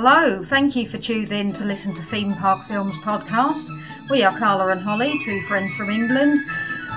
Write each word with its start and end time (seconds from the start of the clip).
Hello, 0.00 0.46
thank 0.48 0.76
you 0.76 0.88
for 0.88 0.96
choosing 0.96 1.52
to 1.54 1.64
listen 1.64 1.92
to 1.92 2.02
Theme 2.04 2.32
Park 2.36 2.68
Films 2.68 2.94
podcast. 3.02 3.66
We 4.08 4.22
are 4.22 4.38
Carla 4.38 4.68
and 4.68 4.80
Holly, 4.80 5.20
two 5.24 5.42
friends 5.48 5.74
from 5.74 5.90
England, 5.90 6.48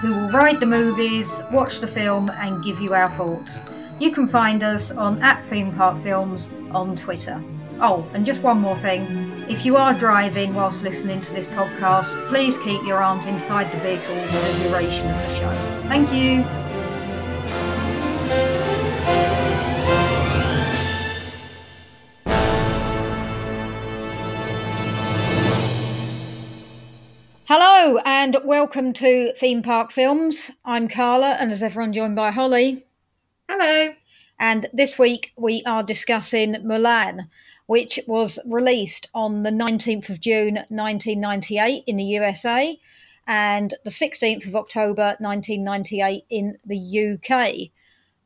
who 0.01 0.09
will 0.09 0.29
ride 0.29 0.59
the 0.59 0.67
movies, 0.67 1.27
watch 1.51 1.79
the 1.79 1.87
film, 1.87 2.29
and 2.29 2.63
give 2.63 2.79
you 2.79 2.93
our 2.93 3.09
thoughts. 3.17 3.53
You 3.99 4.11
can 4.11 4.29
find 4.29 4.61
us 4.61 4.91
on 4.91 5.19
at 5.23 5.43
Theme 5.49 5.73
Park 5.73 6.03
Films 6.03 6.47
on 6.69 6.95
Twitter. 6.95 7.43
Oh, 7.81 8.07
and 8.13 8.23
just 8.23 8.41
one 8.41 8.59
more 8.59 8.77
thing. 8.77 9.01
If 9.49 9.65
you 9.65 9.77
are 9.77 9.95
driving 9.95 10.53
whilst 10.53 10.83
listening 10.83 11.23
to 11.23 11.33
this 11.33 11.47
podcast, 11.47 12.29
please 12.29 12.55
keep 12.59 12.83
your 12.83 13.01
arms 13.01 13.25
inside 13.25 13.71
the 13.73 13.79
vehicle 13.79 14.27
for 14.27 14.59
the 14.59 14.69
duration 14.69 15.09
of 15.09 15.17
the 15.17 15.39
show. 15.39 15.87
Thank 15.87 16.13
you. 16.13 16.60
Hello 27.83 27.99
and 28.05 28.37
welcome 28.45 28.93
to 28.93 29.33
Theme 29.33 29.63
Park 29.63 29.91
Films. 29.91 30.51
I'm 30.63 30.87
Carla, 30.87 31.31
and 31.39 31.51
as 31.51 31.63
everyone, 31.63 31.93
joined 31.93 32.15
by 32.15 32.29
Holly. 32.29 32.85
Hello. 33.49 33.95
And 34.39 34.67
this 34.71 34.99
week 34.99 35.31
we 35.35 35.63
are 35.65 35.81
discussing 35.81 36.53
Mulan, 36.63 37.27
which 37.65 37.99
was 38.05 38.37
released 38.45 39.09
on 39.15 39.41
the 39.41 39.49
19th 39.49 40.11
of 40.11 40.19
June 40.19 40.57
1998 40.69 41.83
in 41.87 41.97
the 41.97 42.03
USA 42.03 42.79
and 43.25 43.73
the 43.83 43.89
16th 43.89 44.45
of 44.45 44.55
October 44.55 45.15
1998 45.19 46.23
in 46.29 46.59
the 46.63 47.15
UK. 47.15 47.71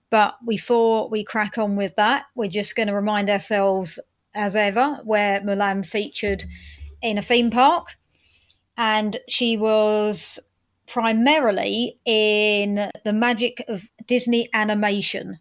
But 0.10 0.36
before 0.46 1.08
we 1.08 1.24
crack 1.24 1.58
on 1.58 1.78
with 1.78 1.96
that, 1.96 2.26
we're 2.36 2.50
just 2.50 2.76
going 2.76 2.90
to 2.90 2.94
remind 2.94 3.30
ourselves, 3.30 4.00
as 4.34 4.58
ever, 4.58 5.00
where 5.06 5.40
Mulan 5.40 5.86
featured 5.86 6.44
in 7.02 7.18
a 7.18 7.22
theme 7.22 7.52
park 7.52 7.96
and 8.78 9.18
she 9.28 9.58
was 9.58 10.40
primarily 10.88 12.00
in 12.06 12.90
the 13.04 13.14
magic 13.14 13.64
of 13.68 13.90
Disney 14.06 14.50
animation, 14.54 15.40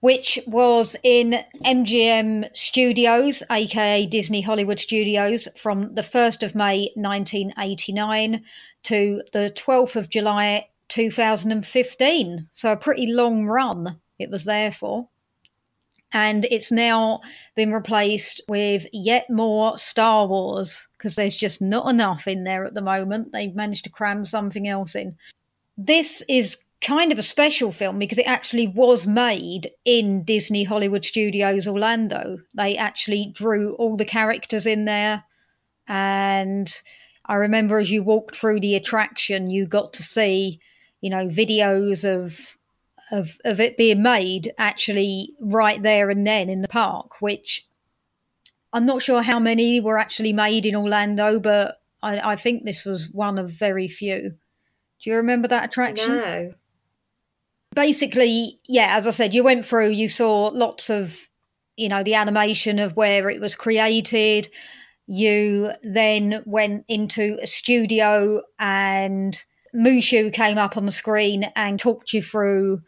which 0.00 0.38
was 0.46 0.96
in 1.02 1.44
MGM 1.64 2.56
Studios, 2.56 3.42
aka 3.50 4.06
Disney 4.06 4.40
Hollywood 4.40 4.80
Studios, 4.80 5.48
from 5.56 5.94
the 5.94 6.02
1st 6.02 6.42
of 6.42 6.54
May 6.54 6.90
1989 6.96 8.44
to 8.84 9.22
the 9.32 9.52
12th 9.56 9.96
of 9.96 10.10
July 10.10 10.68
2015. 10.88 12.48
So 12.52 12.72
a 12.72 12.76
pretty 12.76 13.06
long 13.06 13.46
run 13.46 14.00
it 14.18 14.30
was 14.30 14.44
there 14.44 14.70
for 14.70 15.08
and 16.14 16.46
it's 16.50 16.70
now 16.70 17.20
been 17.56 17.72
replaced 17.72 18.40
with 18.48 18.86
yet 18.92 19.28
more 19.28 19.76
Star 19.76 20.28
Wars 20.28 20.86
because 20.96 21.16
there's 21.16 21.34
just 21.34 21.60
not 21.60 21.90
enough 21.90 22.28
in 22.28 22.44
there 22.44 22.64
at 22.64 22.74
the 22.74 22.80
moment. 22.80 23.32
They've 23.32 23.54
managed 23.54 23.84
to 23.84 23.90
cram 23.90 24.24
something 24.24 24.68
else 24.68 24.94
in. 24.94 25.16
This 25.76 26.22
is 26.28 26.56
kind 26.80 27.10
of 27.10 27.18
a 27.18 27.22
special 27.22 27.72
film 27.72 27.98
because 27.98 28.18
it 28.18 28.28
actually 28.28 28.68
was 28.68 29.08
made 29.08 29.72
in 29.84 30.22
Disney 30.22 30.62
Hollywood 30.62 31.04
Studios 31.04 31.66
Orlando. 31.66 32.38
They 32.54 32.76
actually 32.76 33.32
drew 33.34 33.74
all 33.74 33.96
the 33.96 34.04
characters 34.04 34.66
in 34.66 34.84
there. 34.84 35.24
And 35.88 36.72
I 37.26 37.34
remember 37.34 37.80
as 37.80 37.90
you 37.90 38.04
walked 38.04 38.36
through 38.36 38.60
the 38.60 38.76
attraction, 38.76 39.50
you 39.50 39.66
got 39.66 39.92
to 39.94 40.04
see, 40.04 40.60
you 41.00 41.10
know, 41.10 41.26
videos 41.26 42.04
of 42.04 42.56
of 43.10 43.38
of 43.44 43.60
it 43.60 43.76
being 43.76 44.02
made 44.02 44.52
actually 44.58 45.34
right 45.40 45.82
there 45.82 46.10
and 46.10 46.26
then 46.26 46.48
in 46.48 46.62
the 46.62 46.68
park, 46.68 47.20
which 47.20 47.66
I'm 48.72 48.86
not 48.86 49.02
sure 49.02 49.22
how 49.22 49.38
many 49.38 49.78
were 49.78 49.98
actually 49.98 50.32
made 50.32 50.66
in 50.66 50.74
Orlando, 50.74 51.38
but 51.38 51.80
I, 52.02 52.32
I 52.32 52.36
think 52.36 52.64
this 52.64 52.84
was 52.84 53.08
one 53.12 53.38
of 53.38 53.50
very 53.50 53.86
few. 53.86 54.34
Do 55.00 55.10
you 55.10 55.16
remember 55.16 55.46
that 55.48 55.66
attraction? 55.66 56.16
No. 56.16 56.54
Basically, 57.74 58.58
yeah, 58.66 58.96
as 58.96 59.06
I 59.06 59.10
said, 59.10 59.34
you 59.34 59.44
went 59.44 59.64
through, 59.64 59.90
you 59.90 60.08
saw 60.08 60.48
lots 60.48 60.90
of, 60.90 61.28
you 61.76 61.88
know, 61.88 62.02
the 62.02 62.14
animation 62.14 62.78
of 62.78 62.96
where 62.96 63.28
it 63.30 63.40
was 63.40 63.54
created. 63.54 64.48
You 65.06 65.72
then 65.82 66.42
went 66.46 66.84
into 66.88 67.38
a 67.42 67.46
studio 67.46 68.42
and 68.58 69.40
Mushu 69.74 70.32
came 70.32 70.58
up 70.58 70.76
on 70.76 70.86
the 70.86 70.92
screen 70.92 71.44
and 71.56 71.78
talked 71.78 72.12
you 72.12 72.22
through 72.22 72.82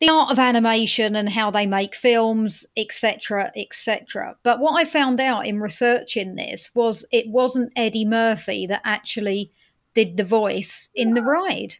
the 0.00 0.08
art 0.08 0.30
of 0.30 0.38
animation 0.38 1.16
and 1.16 1.28
how 1.28 1.50
they 1.50 1.66
make 1.66 1.94
films, 1.94 2.66
etc., 2.76 3.50
etc. 3.56 4.36
But 4.42 4.60
what 4.60 4.74
I 4.74 4.84
found 4.84 5.20
out 5.20 5.46
in 5.46 5.60
researching 5.60 6.36
this 6.36 6.70
was 6.74 7.04
it 7.10 7.28
wasn't 7.28 7.72
Eddie 7.74 8.04
Murphy 8.04 8.66
that 8.66 8.82
actually 8.84 9.52
did 9.94 10.16
the 10.16 10.24
voice 10.24 10.88
in 10.94 11.14
the 11.14 11.22
ride. 11.22 11.76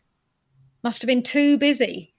Must 0.83 1.01
have 1.03 1.07
been 1.07 1.23
too 1.23 1.59
busy. 1.59 2.13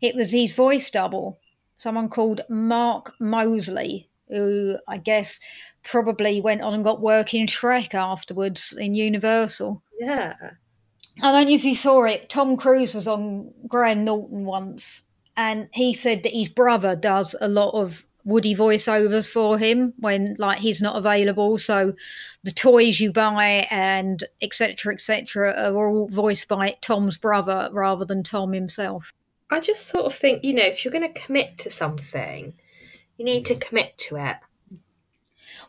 It 0.00 0.14
was 0.14 0.32
his 0.32 0.54
voice 0.54 0.90
double, 0.90 1.38
someone 1.78 2.10
called 2.10 2.42
Mark 2.50 3.14
Moseley, 3.18 4.10
who 4.28 4.76
I 4.86 4.98
guess 4.98 5.40
probably 5.82 6.40
went 6.42 6.60
on 6.60 6.74
and 6.74 6.84
got 6.84 7.00
work 7.00 7.32
in 7.32 7.46
Shrek 7.46 7.94
afterwards 7.94 8.74
in 8.78 8.94
Universal. 8.94 9.82
Yeah. 9.98 10.34
I 11.22 11.32
don't 11.32 11.46
know 11.48 11.54
if 11.54 11.64
you 11.64 11.74
saw 11.74 12.04
it. 12.04 12.28
Tom 12.28 12.56
Cruise 12.56 12.94
was 12.94 13.06
on 13.06 13.52
Graham 13.68 14.04
Norton 14.04 14.44
once 14.44 15.02
and 15.36 15.68
he 15.72 15.94
said 15.94 16.22
that 16.22 16.32
his 16.32 16.48
brother 16.48 16.96
does 16.96 17.34
a 17.40 17.48
lot 17.48 17.70
of 17.72 18.06
Woody 18.24 18.54
voiceovers 18.54 19.30
for 19.30 19.58
him 19.58 19.92
when 19.98 20.34
like 20.38 20.58
he's 20.58 20.80
not 20.80 20.96
available. 20.96 21.58
So 21.58 21.94
the 22.42 22.52
toys 22.52 22.98
you 22.98 23.12
buy 23.12 23.66
and 23.70 24.24
etc. 24.40 24.94
etc. 24.94 25.52
are 25.52 25.88
all 25.88 26.08
voiced 26.08 26.48
by 26.48 26.76
Tom's 26.80 27.18
brother 27.18 27.68
rather 27.72 28.04
than 28.04 28.22
Tom 28.22 28.52
himself. 28.52 29.12
I 29.50 29.60
just 29.60 29.86
sort 29.86 30.06
of 30.06 30.14
think, 30.14 30.42
you 30.42 30.54
know, 30.54 30.64
if 30.64 30.84
you're 30.84 30.92
going 30.92 31.12
to 31.12 31.20
commit 31.20 31.58
to 31.58 31.70
something, 31.70 32.54
you 33.18 33.24
need 33.24 33.44
to 33.46 33.56
commit 33.56 33.96
to 33.98 34.16
it. 34.16 34.36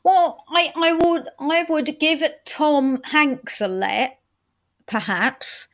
Well, 0.03 0.43
I, 0.47 0.71
I 0.75 0.93
would 0.93 1.29
I 1.39 1.65
would 1.67 1.99
give 1.99 2.23
Tom 2.45 3.01
Hanks 3.03 3.59
a 3.59 3.67
let, 3.67 4.19
perhaps, 4.87 5.67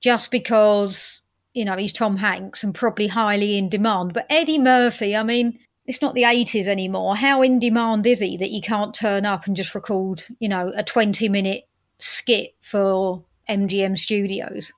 just 0.00 0.30
because 0.30 1.22
you 1.58 1.64
know, 1.64 1.76
he's 1.76 1.92
Tom 1.92 2.16
Hanks 2.16 2.62
and 2.62 2.72
probably 2.72 3.08
highly 3.08 3.58
in 3.58 3.68
demand. 3.68 4.14
But 4.14 4.26
Eddie 4.30 4.60
Murphy, 4.60 5.16
I 5.16 5.24
mean, 5.24 5.58
it's 5.86 6.00
not 6.00 6.14
the 6.14 6.22
80s 6.22 6.66
anymore. 6.66 7.16
How 7.16 7.42
in 7.42 7.58
demand 7.58 8.06
is 8.06 8.20
he 8.20 8.36
that 8.36 8.52
you 8.52 8.60
can't 8.60 8.94
turn 8.94 9.26
up 9.26 9.46
and 9.46 9.56
just 9.56 9.74
record, 9.74 10.22
you 10.38 10.48
know, 10.48 10.72
a 10.76 10.84
20 10.84 11.28
minute 11.28 11.66
skit 11.98 12.54
for 12.60 13.24
MGM 13.48 13.98
Studios? 13.98 14.72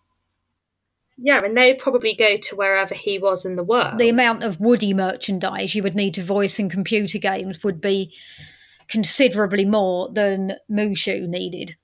Yeah, 1.18 1.40
and 1.44 1.54
they'd 1.54 1.78
probably 1.78 2.14
go 2.14 2.38
to 2.38 2.56
wherever 2.56 2.94
he 2.94 3.18
was 3.18 3.44
in 3.44 3.56
the 3.56 3.62
world. 3.62 3.98
The 3.98 4.08
amount 4.08 4.42
of 4.42 4.58
Woody 4.58 4.94
merchandise 4.94 5.74
you 5.74 5.82
would 5.82 5.94
need 5.94 6.14
to 6.14 6.24
voice 6.24 6.58
in 6.58 6.70
computer 6.70 7.18
games 7.18 7.62
would 7.62 7.82
be 7.82 8.14
considerably 8.88 9.66
more 9.66 10.08
than 10.10 10.54
Mushu 10.70 11.28
needed. 11.28 11.76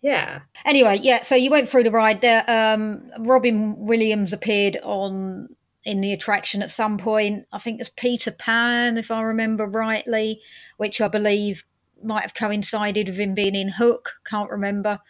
Yeah. 0.00 0.40
Anyway, 0.64 1.00
yeah. 1.02 1.22
So 1.22 1.34
you 1.34 1.50
went 1.50 1.68
through 1.68 1.82
the 1.84 1.90
ride 1.90 2.20
there. 2.20 2.44
Um, 2.46 3.10
Robin 3.18 3.76
Williams 3.86 4.32
appeared 4.32 4.78
on 4.82 5.48
in 5.84 6.00
the 6.00 6.12
attraction 6.12 6.62
at 6.62 6.70
some 6.70 6.98
point. 6.98 7.46
I 7.52 7.58
think 7.58 7.80
it's 7.80 7.90
Peter 7.96 8.30
Pan, 8.30 8.98
if 8.98 9.10
I 9.10 9.22
remember 9.22 9.66
rightly, 9.66 10.40
which 10.76 11.00
I 11.00 11.08
believe 11.08 11.64
might 12.02 12.22
have 12.22 12.34
coincided 12.34 13.08
with 13.08 13.16
him 13.16 13.34
being 13.34 13.54
in 13.54 13.68
Hook. 13.68 14.12
Can't 14.24 14.50
remember. 14.50 15.00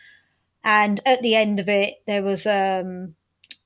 And 0.64 1.00
at 1.04 1.20
the 1.20 1.34
end 1.34 1.60
of 1.60 1.68
it, 1.68 1.96
there 2.06 2.22
was 2.22 2.46
um, 2.46 3.14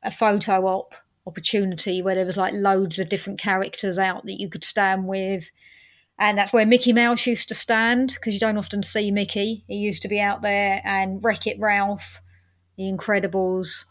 a 0.02 0.10
photo 0.10 0.66
op 0.66 0.94
opportunity 1.26 2.02
where 2.02 2.16
there 2.16 2.26
was 2.26 2.36
like 2.36 2.52
loads 2.52 2.98
of 2.98 3.08
different 3.08 3.38
characters 3.38 3.96
out 3.96 4.24
that 4.26 4.40
you 4.40 4.48
could 4.48 4.64
stand 4.64 5.06
with 5.06 5.50
and 6.18 6.38
that's 6.38 6.52
where 6.52 6.66
Mickey 6.66 6.92
Mouse 6.92 7.26
used 7.26 7.48
to 7.48 7.54
stand 7.54 8.14
because 8.14 8.34
you 8.34 8.40
don't 8.40 8.58
often 8.58 8.82
see 8.82 9.10
Mickey. 9.10 9.64
He 9.66 9.76
used 9.76 10.02
to 10.02 10.08
be 10.08 10.20
out 10.20 10.42
there, 10.42 10.80
and 10.84 11.22
Wreck 11.22 11.46
It 11.46 11.58
Ralph, 11.58 12.20
The 12.76 12.84
Incredibles. 12.84 13.84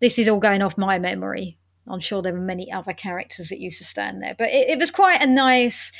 This 0.00 0.18
is 0.18 0.28
all 0.28 0.40
going 0.40 0.62
off 0.62 0.78
my 0.78 0.98
memory. 0.98 1.58
I'm 1.88 2.00
sure 2.00 2.22
there 2.22 2.32
were 2.32 2.40
many 2.40 2.72
other 2.72 2.92
characters 2.92 3.48
that 3.48 3.60
used 3.60 3.78
to 3.78 3.84
stand 3.84 4.22
there, 4.22 4.34
but 4.38 4.48
it, 4.50 4.70
it 4.70 4.78
was 4.78 4.90
quite 4.90 5.22
a 5.22 5.26
nice 5.26 5.92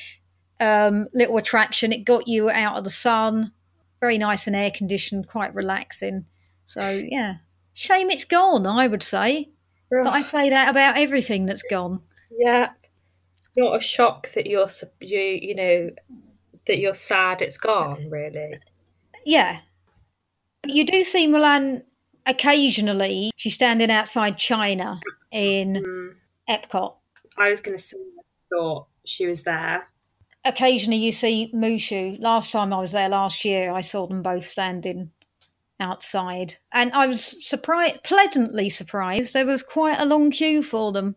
um, 0.60 1.08
little 1.12 1.36
attraction. 1.36 1.92
It 1.92 2.04
got 2.04 2.28
you 2.28 2.48
out 2.50 2.76
of 2.76 2.84
the 2.84 2.90
sun, 2.90 3.52
very 4.00 4.18
nice 4.18 4.46
and 4.46 4.54
air 4.54 4.70
conditioned, 4.70 5.28
quite 5.28 5.54
relaxing. 5.54 6.26
So 6.66 6.88
yeah, 6.88 7.36
shame 7.74 8.10
it's 8.10 8.24
gone. 8.24 8.66
I 8.66 8.86
would 8.86 9.02
say, 9.02 9.50
but 9.90 10.06
I 10.06 10.22
say 10.22 10.50
that 10.50 10.68
about 10.68 10.96
everything 10.96 11.46
that's 11.46 11.64
gone. 11.68 12.00
Yeah, 12.38 12.70
not 13.56 13.76
a 13.76 13.80
shock 13.80 14.30
that 14.32 14.46
you're 14.46 14.68
you 15.00 15.18
you 15.18 15.54
know 15.54 15.90
that 16.66 16.78
you're 16.78 16.94
sad 16.94 17.42
it's 17.42 17.58
gone 17.58 18.08
really. 18.10 18.58
Yeah. 19.24 19.60
But 20.62 20.72
you 20.72 20.84
do 20.84 21.04
see 21.04 21.26
Mulan 21.26 21.82
occasionally. 22.26 23.30
She's 23.36 23.54
standing 23.54 23.90
outside 23.90 24.38
China 24.38 25.00
in 25.30 25.82
mm. 25.84 26.14
Epcot. 26.48 26.94
I 27.38 27.50
was 27.50 27.60
going 27.60 27.76
to 27.76 27.82
say 27.82 27.96
I 27.96 28.22
thought 28.54 28.86
she 29.04 29.26
was 29.26 29.42
there. 29.42 29.88
Occasionally 30.44 30.98
you 30.98 31.12
see 31.12 31.50
Mushu. 31.54 32.20
Last 32.20 32.52
time 32.52 32.72
I 32.72 32.80
was 32.80 32.92
there 32.92 33.08
last 33.08 33.44
year, 33.44 33.72
I 33.72 33.80
saw 33.80 34.06
them 34.06 34.22
both 34.22 34.46
standing 34.46 35.10
outside, 35.78 36.56
and 36.72 36.92
I 36.92 37.06
was 37.06 37.46
surprised, 37.46 38.02
pleasantly 38.04 38.70
surprised. 38.70 39.32
There 39.32 39.46
was 39.46 39.62
quite 39.62 39.98
a 39.98 40.06
long 40.06 40.30
queue 40.30 40.62
for 40.62 40.92
them, 40.92 41.16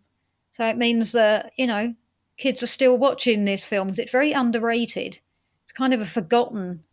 so 0.53 0.65
it 0.65 0.77
means 0.77 1.13
that 1.13 1.53
you 1.57 1.67
know 1.67 1.95
kids 2.37 2.63
are 2.63 2.67
still 2.67 2.97
watching 2.97 3.45
this 3.45 3.65
film 3.65 3.87
because 3.87 3.99
it's 3.99 4.11
very 4.11 4.31
underrated. 4.31 5.19
It's 5.63 5.73
kind 5.73 5.93
of 5.93 6.01
a 6.01 6.05
forgotten 6.05 6.83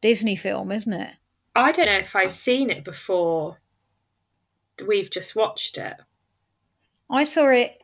Disney 0.00 0.36
film, 0.36 0.72
isn't 0.72 0.92
it? 0.92 1.12
I 1.54 1.72
don't 1.72 1.86
know 1.86 1.98
if 1.98 2.16
I've 2.16 2.32
seen 2.32 2.70
it 2.70 2.84
before. 2.84 3.58
We've 4.86 5.10
just 5.10 5.36
watched 5.36 5.76
it. 5.78 5.94
I 7.10 7.24
saw 7.24 7.50
it 7.50 7.78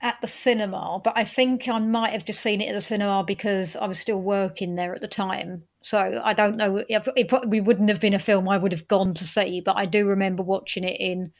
at 0.00 0.20
the 0.20 0.26
cinema, 0.26 1.00
but 1.02 1.12
I 1.16 1.24
think 1.24 1.68
I 1.68 1.78
might 1.78 2.12
have 2.12 2.24
just 2.24 2.40
seen 2.40 2.60
it 2.60 2.68
at 2.68 2.74
the 2.74 2.80
cinema 2.80 3.24
because 3.24 3.76
I 3.76 3.86
was 3.86 3.98
still 3.98 4.20
working 4.20 4.74
there 4.74 4.94
at 4.94 5.00
the 5.00 5.08
time. 5.08 5.62
So 5.80 6.20
I 6.24 6.34
don't 6.34 6.56
know. 6.56 6.84
It 6.88 7.28
probably 7.28 7.60
wouldn't 7.60 7.88
have 7.88 8.00
been 8.00 8.14
a 8.14 8.18
film 8.18 8.48
I 8.48 8.58
would 8.58 8.72
have 8.72 8.88
gone 8.88 9.14
to 9.14 9.24
see, 9.24 9.60
but 9.60 9.76
I 9.76 9.86
do 9.86 10.06
remember 10.06 10.42
watching 10.42 10.84
it 10.84 11.00
in 11.00 11.32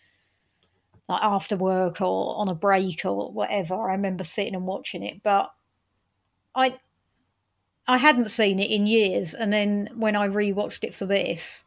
like 1.08 1.22
after 1.22 1.56
work 1.56 2.00
or 2.00 2.37
on 2.37 2.49
a 2.49 2.55
break 2.55 3.05
or 3.05 3.32
whatever. 3.32 3.75
I 3.75 3.93
remember 3.93 4.25
sitting 4.25 4.55
and 4.55 4.66
watching 4.66 5.02
it, 5.02 5.22
but 5.22 5.52
I 6.55 6.78
I 7.87 7.96
hadn't 7.96 8.31
seen 8.31 8.58
it 8.58 8.70
in 8.70 8.87
years, 8.87 9.32
and 9.34 9.52
then 9.52 9.88
when 9.96 10.14
I 10.14 10.28
rewatched 10.28 10.84
it 10.84 10.94
for 10.94 11.06
this, 11.06 11.64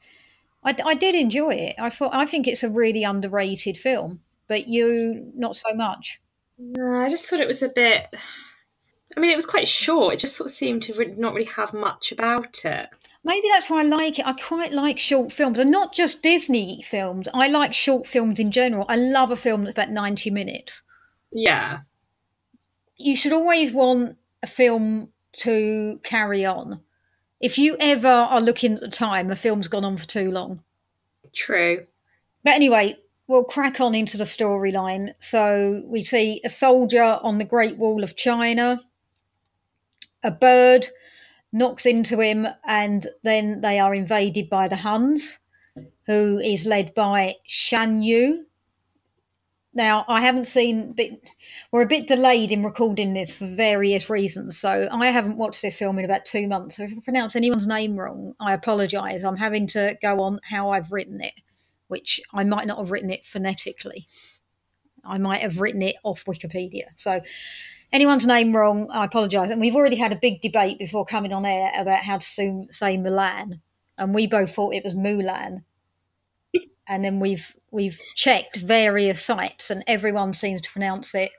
I, 0.63 0.75
I 0.85 0.93
did 0.93 1.15
enjoy 1.15 1.55
it. 1.55 1.75
I 1.79 1.89
thought 1.89 2.13
I 2.13 2.25
think 2.25 2.47
it's 2.47 2.63
a 2.63 2.69
really 2.69 3.03
underrated 3.03 3.77
film, 3.77 4.21
but 4.47 4.67
you 4.67 5.31
not 5.35 5.55
so 5.55 5.73
much. 5.73 6.21
No, 6.59 7.01
I 7.01 7.09
just 7.09 7.27
thought 7.27 7.39
it 7.39 7.47
was 7.47 7.63
a 7.63 7.69
bit. 7.69 8.07
I 9.17 9.19
mean, 9.19 9.31
it 9.31 9.35
was 9.35 9.47
quite 9.47 9.67
short. 9.67 10.13
It 10.13 10.19
just 10.19 10.35
sort 10.35 10.49
of 10.49 10.53
seemed 10.53 10.83
to 10.83 11.15
not 11.17 11.33
really 11.33 11.49
have 11.49 11.73
much 11.73 12.11
about 12.11 12.63
it. 12.63 12.89
Maybe 13.23 13.47
that's 13.51 13.69
why 13.69 13.81
I 13.81 13.83
like 13.83 14.17
it. 14.17 14.25
I 14.25 14.33
quite 14.33 14.73
like 14.73 14.97
short 14.97 15.31
films, 15.31 15.59
and 15.59 15.69
not 15.69 15.93
just 15.93 16.23
Disney 16.23 16.83
films. 16.87 17.27
I 17.33 17.47
like 17.47 17.73
short 17.73 18.07
films 18.07 18.39
in 18.39 18.51
general. 18.51 18.85
I 18.89 18.95
love 18.95 19.31
a 19.31 19.35
film 19.35 19.63
that's 19.63 19.75
about 19.75 19.91
ninety 19.91 20.31
minutes. 20.31 20.81
Yeah. 21.31 21.81
You 22.97 23.15
should 23.15 23.33
always 23.33 23.71
want 23.71 24.17
a 24.41 24.47
film 24.47 25.09
to 25.37 25.99
carry 26.03 26.45
on. 26.45 26.81
If 27.39 27.57
you 27.57 27.77
ever 27.79 28.07
are 28.07 28.41
looking 28.41 28.73
at 28.73 28.81
the 28.81 28.89
time, 28.89 29.31
a 29.31 29.35
film's 29.35 29.67
gone 29.67 29.85
on 29.85 29.97
for 29.97 30.07
too 30.07 30.31
long. 30.31 30.63
True. 31.33 31.85
But 32.43 32.53
anyway, 32.53 32.97
we'll 33.27 33.43
crack 33.43 33.79
on 33.79 33.95
into 33.95 34.17
the 34.17 34.25
storyline. 34.25 35.13
So 35.19 35.83
we 35.85 36.03
see 36.03 36.41
a 36.43 36.49
soldier 36.49 37.19
on 37.21 37.37
the 37.37 37.45
Great 37.45 37.77
Wall 37.77 38.03
of 38.03 38.15
China. 38.15 38.81
A 40.23 40.31
bird 40.31 40.87
knocks 41.51 41.85
into 41.85 42.19
him, 42.19 42.47
and 42.65 43.07
then 43.23 43.61
they 43.61 43.79
are 43.79 43.93
invaded 43.93 44.49
by 44.49 44.67
the 44.67 44.77
Huns, 44.77 45.39
who 46.05 46.39
is 46.39 46.65
led 46.65 46.93
by 46.93 47.35
Shan 47.47 48.01
Yu. 48.01 48.45
Now, 49.73 50.03
I 50.09 50.21
haven't 50.21 50.47
seen, 50.47 50.91
but 50.91 51.07
we're 51.71 51.83
a 51.83 51.87
bit 51.87 52.07
delayed 52.07 52.51
in 52.51 52.63
recording 52.63 53.13
this 53.13 53.33
for 53.33 53.47
various 53.47 54.09
reasons. 54.09 54.57
So 54.57 54.89
I 54.91 55.05
haven't 55.07 55.37
watched 55.37 55.61
this 55.61 55.77
film 55.77 55.97
in 55.97 56.03
about 56.03 56.25
two 56.25 56.47
months. 56.47 56.75
So 56.75 56.83
if 56.83 56.91
I 56.91 56.99
pronounce 57.01 57.37
anyone's 57.37 57.67
name 57.67 57.95
wrong, 57.95 58.33
I 58.39 58.53
apologise. 58.53 59.23
I'm 59.23 59.37
having 59.37 59.67
to 59.67 59.97
go 60.01 60.19
on 60.21 60.41
how 60.43 60.71
I've 60.71 60.91
written 60.91 61.21
it 61.21 61.33
which 61.91 62.21
I 62.33 62.45
might 62.45 62.67
not 62.67 62.77
have 62.77 62.89
written 62.89 63.11
it 63.11 63.25
phonetically. 63.25 64.07
I 65.03 65.17
might 65.17 65.41
have 65.41 65.59
written 65.59 65.81
it 65.81 65.97
off 66.03 66.23
Wikipedia. 66.23 66.85
So, 66.95 67.19
anyone's 67.91 68.25
name 68.25 68.55
wrong, 68.55 68.89
I 68.91 69.05
apologise. 69.05 69.49
And 69.49 69.61
we've 69.61 69.75
already 69.75 69.95
had 69.95 70.11
a 70.11 70.19
big 70.21 70.41
debate 70.41 70.79
before 70.79 71.05
coming 71.05 71.33
on 71.33 71.45
air 71.45 71.71
about 71.75 72.03
how 72.03 72.17
to 72.17 72.67
say 72.71 72.97
Milan, 72.97 73.61
and 73.97 74.13
we 74.13 74.27
both 74.27 74.53
thought 74.53 74.73
it 74.73 74.83
was 74.83 74.95
Mulan. 74.95 75.63
And 76.87 77.05
then 77.05 77.21
we've 77.21 77.55
we've 77.69 78.01
checked 78.15 78.57
various 78.57 79.23
sites, 79.23 79.69
and 79.69 79.81
everyone 79.87 80.33
seems 80.33 80.61
to 80.61 80.71
pronounce 80.71 81.15
it 81.15 81.31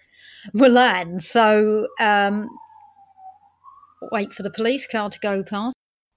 Milan. 0.55 1.21
So, 1.21 1.89
um, 2.01 2.49
wait 4.13 4.33
for 4.33 4.43
the 4.43 4.51
police 4.51 4.87
car 4.87 5.11
to 5.11 5.19
go 5.21 5.43
past. 5.43 5.75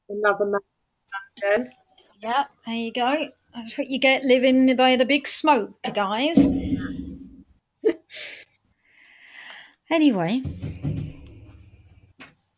Another 0.07 0.45
man. 0.45 1.69
Yeah, 2.21 2.45
there 2.65 2.75
you 2.75 2.93
go. 2.93 3.27
That's 3.53 3.77
what 3.77 3.87
you 3.87 3.99
get 3.99 4.23
living 4.23 4.75
by 4.75 4.95
the 4.95 5.05
big 5.05 5.27
smoke, 5.27 5.73
guys. 5.93 6.37
Anyway, 9.89 10.41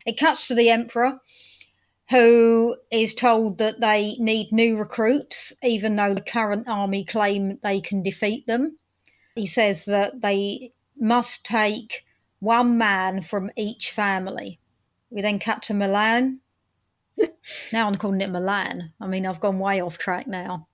it 0.05 0.17
cuts 0.17 0.47
to 0.47 0.55
the 0.55 0.69
Emperor, 0.69 1.19
who 2.09 2.77
is 2.91 3.13
told 3.13 3.57
that 3.57 3.81
they 3.81 4.15
need 4.19 4.51
new 4.51 4.77
recruits, 4.77 5.53
even 5.61 5.95
though 5.95 6.13
the 6.13 6.21
current 6.21 6.67
army 6.67 7.03
claim 7.03 7.59
they 7.63 7.81
can 7.81 8.01
defeat 8.01 8.47
them. 8.47 8.77
He 9.35 9.45
says 9.45 9.85
that 9.85 10.21
they 10.21 10.71
must 10.97 11.45
take 11.45 12.05
one 12.39 12.77
man 12.77 13.21
from 13.21 13.51
each 13.55 13.91
family. 13.91 14.59
We 15.09 15.21
then 15.21 15.39
cut 15.39 15.63
to 15.63 15.73
Milan. 15.73 16.39
now 17.73 17.87
I'm 17.87 17.95
calling 17.95 18.21
it 18.21 18.31
Milan. 18.31 18.93
I 19.01 19.07
mean, 19.07 19.25
I've 19.25 19.39
gone 19.39 19.59
way 19.59 19.81
off 19.81 19.97
track 19.97 20.27
now. 20.27 20.67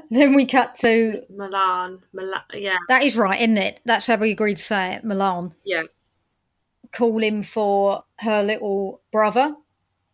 then 0.10 0.34
we 0.34 0.46
cut 0.46 0.74
to 0.76 1.22
Milan. 1.30 2.00
Milan, 2.12 2.42
yeah. 2.54 2.78
That 2.88 3.04
is 3.04 3.16
right, 3.16 3.40
isn't 3.40 3.58
it? 3.58 3.80
That's 3.84 4.06
how 4.06 4.16
we 4.16 4.30
agreed 4.30 4.58
to 4.58 4.62
say 4.62 4.94
it, 4.94 5.04
Milan. 5.04 5.54
Yeah. 5.64 5.84
Calling 6.92 7.42
for 7.42 8.04
her 8.20 8.42
little 8.42 9.02
brother, 9.12 9.54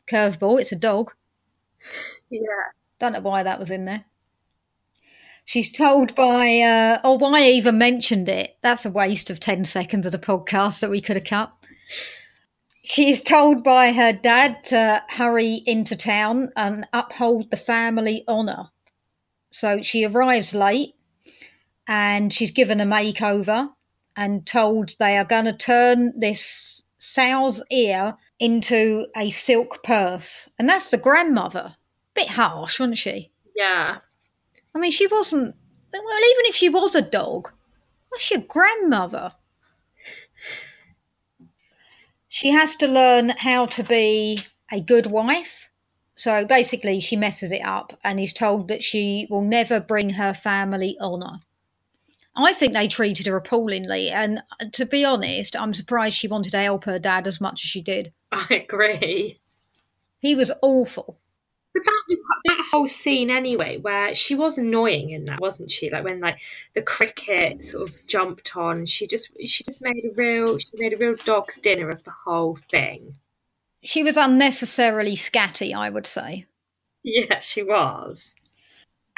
Curveball. 0.06 0.60
It's 0.60 0.72
a 0.72 0.76
dog. 0.76 1.12
Yeah. 2.30 2.40
Don't 2.98 3.12
know 3.12 3.20
why 3.20 3.42
that 3.42 3.60
was 3.60 3.70
in 3.70 3.84
there. 3.84 4.04
She's 5.44 5.72
told 5.72 6.14
by, 6.14 6.60
uh, 6.60 7.00
oh, 7.04 7.16
why 7.16 7.40
I 7.40 7.50
even 7.50 7.78
mentioned 7.78 8.28
it? 8.28 8.58
That's 8.60 8.84
a 8.84 8.90
waste 8.90 9.30
of 9.30 9.40
10 9.40 9.64
seconds 9.64 10.04
of 10.04 10.12
the 10.12 10.18
podcast 10.18 10.80
that 10.80 10.90
we 10.90 11.00
could 11.00 11.16
have 11.16 11.24
cut. 11.24 11.50
She 12.82 13.10
is 13.10 13.22
told 13.22 13.64
by 13.64 13.92
her 13.92 14.12
dad 14.12 14.62
to 14.64 15.02
hurry 15.08 15.62
into 15.66 15.96
town 15.96 16.52
and 16.56 16.86
uphold 16.92 17.50
the 17.50 17.56
family 17.56 18.24
honour 18.28 18.68
so 19.58 19.82
she 19.82 20.04
arrives 20.04 20.54
late 20.54 20.94
and 21.88 22.32
she's 22.32 22.52
given 22.52 22.80
a 22.80 22.84
makeover 22.84 23.70
and 24.16 24.46
told 24.46 24.94
they 25.00 25.16
are 25.16 25.24
going 25.24 25.46
to 25.46 25.52
turn 25.52 26.12
this 26.16 26.84
sow's 26.98 27.64
ear 27.68 28.16
into 28.38 29.08
a 29.16 29.30
silk 29.30 29.82
purse. 29.82 30.48
And 30.60 30.68
that's 30.68 30.90
the 30.90 30.96
grandmother. 30.96 31.74
Bit 32.14 32.28
harsh, 32.28 32.78
wasn't 32.78 32.98
she? 32.98 33.32
Yeah. 33.56 33.98
I 34.76 34.78
mean, 34.78 34.92
she 34.92 35.08
wasn't. 35.08 35.56
Well, 35.92 36.02
even 36.02 36.44
if 36.46 36.54
she 36.54 36.68
was 36.68 36.94
a 36.94 37.02
dog, 37.02 37.52
that's 38.12 38.30
your 38.30 38.42
grandmother. 38.42 39.32
She 42.28 42.50
has 42.52 42.76
to 42.76 42.86
learn 42.86 43.30
how 43.30 43.66
to 43.66 43.82
be 43.82 44.38
a 44.70 44.80
good 44.80 45.06
wife 45.06 45.67
so 46.18 46.44
basically, 46.44 46.98
she 46.98 47.14
messes 47.14 47.52
it 47.52 47.64
up 47.64 47.96
and 48.02 48.18
is 48.18 48.32
told 48.32 48.66
that 48.68 48.82
she 48.82 49.28
will 49.30 49.40
never 49.40 49.78
bring 49.78 50.10
her 50.10 50.34
family 50.34 50.98
honour. 51.00 51.38
I 52.34 52.52
think 52.52 52.72
they 52.72 52.88
treated 52.88 53.26
her 53.26 53.36
appallingly, 53.36 54.10
and 54.10 54.42
uh, 54.60 54.66
to 54.72 54.84
be 54.84 55.04
honest, 55.04 55.54
I'm 55.54 55.72
surprised 55.74 56.16
she 56.16 56.26
wanted 56.26 56.50
to 56.50 56.60
help 56.60 56.84
her 56.84 56.98
dad 56.98 57.28
as 57.28 57.40
much 57.40 57.64
as 57.64 57.70
she 57.70 57.80
did. 57.80 58.12
I 58.32 58.46
agree. 58.50 59.38
He 60.18 60.34
was 60.34 60.50
awful. 60.60 61.20
But 61.72 61.84
that 61.84 62.02
was 62.08 62.20
that 62.46 62.64
whole 62.72 62.88
scene 62.88 63.30
anyway, 63.30 63.78
where 63.78 64.12
she 64.12 64.34
was 64.34 64.58
annoying 64.58 65.10
in 65.10 65.24
that, 65.26 65.40
wasn't 65.40 65.70
she? 65.70 65.88
Like 65.88 66.02
when 66.02 66.18
like 66.18 66.40
the 66.74 66.82
cricket 66.82 67.62
sort 67.62 67.88
of 67.88 68.06
jumped 68.08 68.56
on, 68.56 68.86
she 68.86 69.06
just 69.06 69.30
she 69.46 69.62
just 69.62 69.82
made 69.82 70.04
a 70.04 70.14
real 70.16 70.58
she 70.58 70.68
made 70.74 70.94
a 70.94 70.96
real 70.96 71.14
dog's 71.14 71.58
dinner 71.58 71.88
of 71.88 72.02
the 72.02 72.10
whole 72.10 72.58
thing 72.72 73.14
she 73.82 74.02
was 74.02 74.16
unnecessarily 74.16 75.16
scatty, 75.16 75.74
I 75.74 75.90
would 75.90 76.06
say. 76.06 76.46
Yeah, 77.02 77.38
she 77.40 77.62
was. 77.62 78.34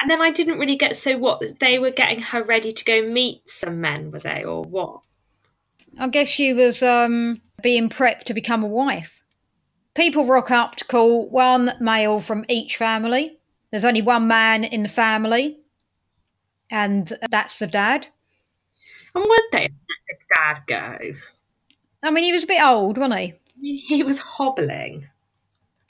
And 0.01 0.09
then 0.09 0.21
I 0.21 0.31
didn't 0.31 0.59
really 0.59 0.77
get 0.77 0.97
so 0.97 1.17
what 1.17 1.59
they 1.59 1.77
were 1.77 1.91
getting 1.91 2.21
her 2.21 2.43
ready 2.43 2.71
to 2.71 2.85
go 2.85 3.01
meet 3.01 3.49
some 3.49 3.81
men, 3.81 4.11
were 4.11 4.19
they, 4.19 4.43
or 4.43 4.63
what? 4.63 5.01
I 5.99 6.07
guess 6.07 6.27
she 6.27 6.53
was 6.53 6.81
um, 6.81 7.41
being 7.61 7.89
prepped 7.89 8.23
to 8.23 8.33
become 8.33 8.63
a 8.63 8.67
wife. 8.67 9.21
People 9.93 10.25
rock 10.25 10.49
up 10.49 10.75
to 10.77 10.85
call 10.85 11.29
one 11.29 11.73
male 11.79 12.19
from 12.19 12.45
each 12.47 12.77
family. 12.77 13.37
There's 13.71 13.85
only 13.85 14.01
one 14.01 14.27
man 14.27 14.63
in 14.63 14.83
the 14.83 14.89
family, 14.89 15.59
and 16.69 17.11
that's 17.29 17.59
the 17.59 17.67
dad. 17.67 18.07
And 19.13 19.25
would 19.27 19.41
they 19.51 19.63
let 19.63 19.69
the 20.07 20.15
dad 20.35 20.61
go? 20.67 21.13
I 22.03 22.11
mean, 22.11 22.23
he 22.23 22.33
was 22.33 22.45
a 22.45 22.47
bit 22.47 22.63
old, 22.63 22.97
wasn't 22.97 23.19
he? 23.19 23.33
Mean, 23.61 23.77
he 23.77 24.03
was 24.03 24.17
hobbling. 24.17 25.07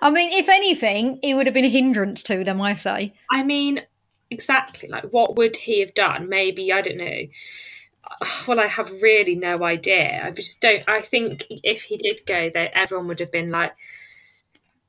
I 0.00 0.10
mean, 0.10 0.30
if 0.32 0.48
anything, 0.48 1.18
it 1.22 1.34
would 1.34 1.46
have 1.46 1.54
been 1.54 1.64
a 1.64 1.68
hindrance 1.68 2.22
to 2.24 2.44
them, 2.44 2.60
I 2.60 2.74
say. 2.74 3.14
I 3.30 3.42
mean, 3.42 3.80
exactly. 4.30 4.88
Like, 4.88 5.04
what 5.10 5.36
would 5.36 5.56
he 5.56 5.80
have 5.80 5.94
done? 5.94 6.28
Maybe, 6.28 6.72
I 6.72 6.82
don't 6.82 6.98
know, 6.98 7.22
well, 8.46 8.60
I 8.60 8.66
have 8.66 9.02
really 9.02 9.34
no 9.34 9.64
idea. 9.64 10.22
I 10.24 10.30
just 10.30 10.60
don't. 10.60 10.82
I 10.88 11.00
think 11.00 11.46
if 11.50 11.82
he 11.82 11.96
did 11.96 12.20
go, 12.26 12.50
that 12.50 12.72
everyone 12.74 13.08
would 13.08 13.20
have 13.20 13.32
been 13.32 13.50
like, 13.50 13.74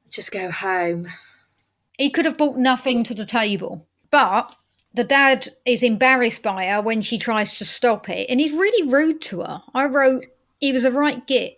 just 0.10 0.32
go 0.32 0.52
home. 0.52 1.08
He 1.98 2.10
could 2.10 2.26
have 2.26 2.38
brought 2.38 2.58
nothing 2.58 3.04
to 3.06 3.14
the 3.14 3.26
table. 3.26 3.88
But 4.12 4.56
the 4.94 5.04
dad 5.04 5.48
is 5.66 5.84
embarrassed 5.84 6.42
by 6.42 6.68
her 6.68 6.82
when 6.82 7.02
she 7.02 7.18
tries 7.18 7.58
to 7.58 7.66
stop 7.66 8.10
it, 8.10 8.30
and 8.30 8.40
he's 8.40 8.54
really 8.54 8.90
rude 8.90 9.22
to 9.24 9.42
her. 9.42 9.62
I 9.74 9.86
wrote, 9.86 10.26
he 10.60 10.72
was 10.72 10.84
a 10.84 10.92
right 10.92 11.26
git. 11.26 11.56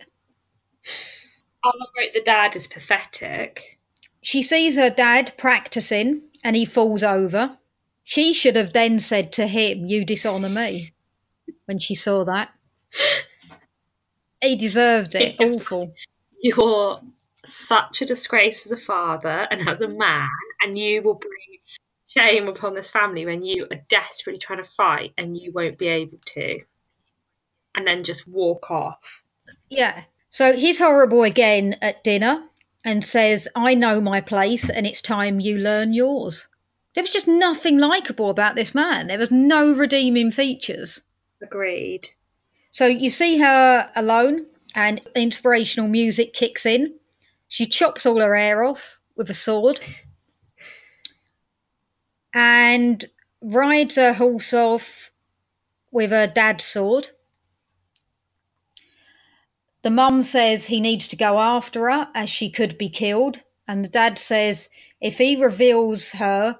Oh, 1.64 1.70
I 1.70 2.00
wrote 2.00 2.12
the 2.12 2.22
dad 2.22 2.56
is 2.56 2.66
pathetic. 2.66 3.78
She 4.22 4.42
sees 4.42 4.76
her 4.76 4.90
dad 4.90 5.34
practicing 5.36 6.22
and 6.44 6.56
he 6.56 6.64
falls 6.64 7.02
over. 7.02 7.58
She 8.04 8.32
should 8.32 8.56
have 8.56 8.72
then 8.72 9.00
said 9.00 9.32
to 9.34 9.46
him, 9.46 9.86
You 9.86 10.04
dishonour 10.04 10.48
me, 10.48 10.92
when 11.66 11.78
she 11.78 11.94
saw 11.94 12.24
that. 12.24 12.50
He 14.40 14.56
deserved 14.56 15.14
it. 15.14 15.36
Awful. 15.40 15.92
You're 16.42 17.00
such 17.44 18.02
a 18.02 18.06
disgrace 18.06 18.66
as 18.66 18.72
a 18.72 18.76
father 18.76 19.46
and 19.50 19.68
as 19.68 19.82
a 19.82 19.88
man, 19.88 20.28
and 20.64 20.76
you 20.76 21.02
will 21.02 21.14
bring 21.14 21.32
shame 22.08 22.48
upon 22.48 22.74
this 22.74 22.90
family 22.90 23.24
when 23.24 23.42
you 23.44 23.66
are 23.70 23.80
desperately 23.88 24.38
trying 24.38 24.62
to 24.62 24.68
fight 24.68 25.12
and 25.16 25.36
you 25.36 25.52
won't 25.52 25.78
be 25.78 25.88
able 25.88 26.18
to. 26.26 26.60
And 27.74 27.86
then 27.86 28.04
just 28.04 28.28
walk 28.28 28.70
off. 28.70 29.22
Yeah. 29.68 30.04
So 30.30 30.54
he's 30.54 30.78
horrible 30.78 31.22
again 31.22 31.76
at 31.80 32.04
dinner 32.04 32.44
and 32.84 33.04
says, 33.04 33.48
I 33.54 33.74
know 33.74 34.00
my 34.00 34.20
place 34.20 34.68
and 34.68 34.86
it's 34.86 35.00
time 35.00 35.40
you 35.40 35.56
learn 35.56 35.92
yours. 35.92 36.48
There 36.94 37.02
was 37.02 37.12
just 37.12 37.28
nothing 37.28 37.78
likable 37.78 38.28
about 38.28 38.54
this 38.54 38.74
man. 38.74 39.06
There 39.06 39.18
was 39.18 39.30
no 39.30 39.72
redeeming 39.74 40.30
features. 40.30 41.00
Agreed. 41.42 42.10
So 42.70 42.86
you 42.86 43.10
see 43.10 43.38
her 43.38 43.90
alone 43.96 44.46
and 44.74 45.06
inspirational 45.14 45.88
music 45.88 46.32
kicks 46.32 46.66
in. 46.66 46.94
She 47.48 47.66
chops 47.66 48.06
all 48.06 48.20
her 48.20 48.34
hair 48.34 48.64
off 48.64 49.00
with 49.16 49.28
a 49.30 49.34
sword 49.34 49.80
and 52.34 53.04
rides 53.42 53.96
her 53.96 54.14
horse 54.14 54.54
off 54.54 55.10
with 55.90 56.10
her 56.10 56.26
dad's 56.26 56.64
sword. 56.64 57.10
The 59.82 59.90
mum 59.90 60.22
says 60.22 60.66
he 60.66 60.80
needs 60.80 61.08
to 61.08 61.16
go 61.16 61.38
after 61.38 61.90
her 61.90 62.08
as 62.14 62.30
she 62.30 62.50
could 62.50 62.78
be 62.78 62.88
killed. 62.88 63.42
And 63.66 63.84
the 63.84 63.88
dad 63.88 64.18
says 64.18 64.68
if 65.00 65.18
he 65.18 65.42
reveals 65.42 66.12
her, 66.12 66.58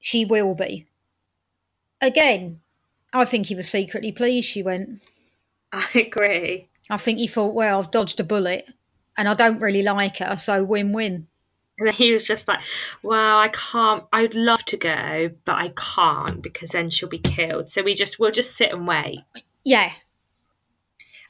she 0.00 0.24
will 0.24 0.54
be. 0.54 0.86
Again, 2.00 2.60
I 3.12 3.24
think 3.24 3.46
he 3.46 3.54
was 3.54 3.68
secretly 3.68 4.12
pleased 4.12 4.48
she 4.48 4.62
went. 4.62 5.00
I 5.72 5.86
agree. 5.94 6.68
I 6.88 6.96
think 6.96 7.18
he 7.18 7.26
thought, 7.26 7.54
well, 7.54 7.78
I've 7.78 7.90
dodged 7.90 8.20
a 8.20 8.24
bullet 8.24 8.66
and 9.16 9.28
I 9.28 9.34
don't 9.34 9.60
really 9.60 9.82
like 9.82 10.18
her, 10.18 10.36
so 10.36 10.64
win 10.64 10.92
win. 10.92 11.26
And 11.78 11.90
he 11.90 12.12
was 12.12 12.24
just 12.24 12.48
like, 12.48 12.60
well, 13.02 13.38
I 13.38 13.48
can't. 13.48 14.04
I'd 14.12 14.34
love 14.34 14.64
to 14.66 14.76
go, 14.76 15.30
but 15.44 15.56
I 15.56 15.72
can't 15.76 16.42
because 16.42 16.70
then 16.70 16.90
she'll 16.90 17.08
be 17.08 17.18
killed. 17.18 17.70
So 17.70 17.82
we 17.82 17.94
just 17.94 18.18
we'll 18.18 18.32
just 18.32 18.56
sit 18.56 18.72
and 18.72 18.86
wait." 18.86 19.20
Yeah. 19.64 19.92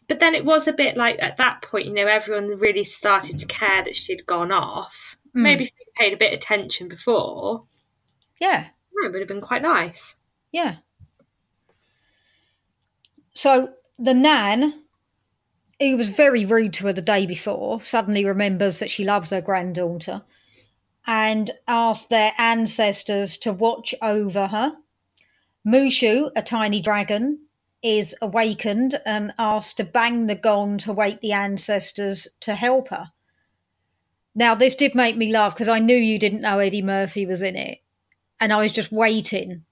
But 0.08 0.20
then 0.20 0.34
it 0.34 0.44
was 0.44 0.66
a 0.66 0.72
bit 0.72 0.96
like 0.96 1.18
at 1.20 1.36
that 1.36 1.62
point, 1.62 1.86
you 1.86 1.92
know, 1.92 2.06
everyone 2.06 2.58
really 2.58 2.84
started 2.84 3.38
to 3.38 3.46
care 3.46 3.84
that 3.84 3.94
she'd 3.94 4.26
gone 4.26 4.50
off. 4.50 5.16
Mm. 5.36 5.42
Maybe 5.42 5.64
if 5.64 5.70
we 5.78 5.84
paid 5.96 6.14
a 6.14 6.16
bit 6.16 6.32
of 6.32 6.38
attention 6.38 6.88
before. 6.88 7.62
Yeah. 8.40 8.68
it 9.04 9.12
would 9.12 9.20
have 9.20 9.28
been 9.28 9.42
quite 9.42 9.62
nice. 9.62 10.16
Yeah. 10.50 10.76
So 13.34 13.74
the 13.98 14.14
nan, 14.14 14.82
who 15.78 15.96
was 15.96 16.08
very 16.08 16.44
rude 16.44 16.72
to 16.74 16.86
her 16.86 16.92
the 16.92 17.02
day 17.02 17.26
before, 17.26 17.80
suddenly 17.80 18.24
remembers 18.24 18.78
that 18.78 18.90
she 18.90 19.04
loves 19.04 19.30
her 19.30 19.42
granddaughter 19.42 20.22
and 21.06 21.50
asks 21.66 22.06
their 22.06 22.32
ancestors 22.38 23.36
to 23.38 23.52
watch 23.52 23.94
over 24.00 24.46
her. 24.46 24.76
Mushu, 25.66 26.30
a 26.34 26.42
tiny 26.42 26.80
dragon, 26.80 27.40
is 27.82 28.14
awakened 28.20 29.00
and 29.06 29.32
asked 29.38 29.76
to 29.76 29.84
bang 29.84 30.26
the 30.26 30.34
gong 30.34 30.78
to 30.78 30.92
wake 30.92 31.20
the 31.20 31.32
ancestors 31.32 32.26
to 32.40 32.54
help 32.54 32.88
her. 32.88 33.12
Now, 34.34 34.54
this 34.54 34.74
did 34.74 34.94
make 34.94 35.16
me 35.16 35.32
laugh 35.32 35.54
because 35.54 35.68
I 35.68 35.78
knew 35.78 35.96
you 35.96 36.18
didn't 36.18 36.42
know 36.42 36.58
Eddie 36.58 36.82
Murphy 36.82 37.26
was 37.26 37.42
in 37.42 37.56
it. 37.56 37.78
And 38.40 38.52
I 38.52 38.58
was 38.58 38.72
just 38.72 38.92
waiting 38.92 39.64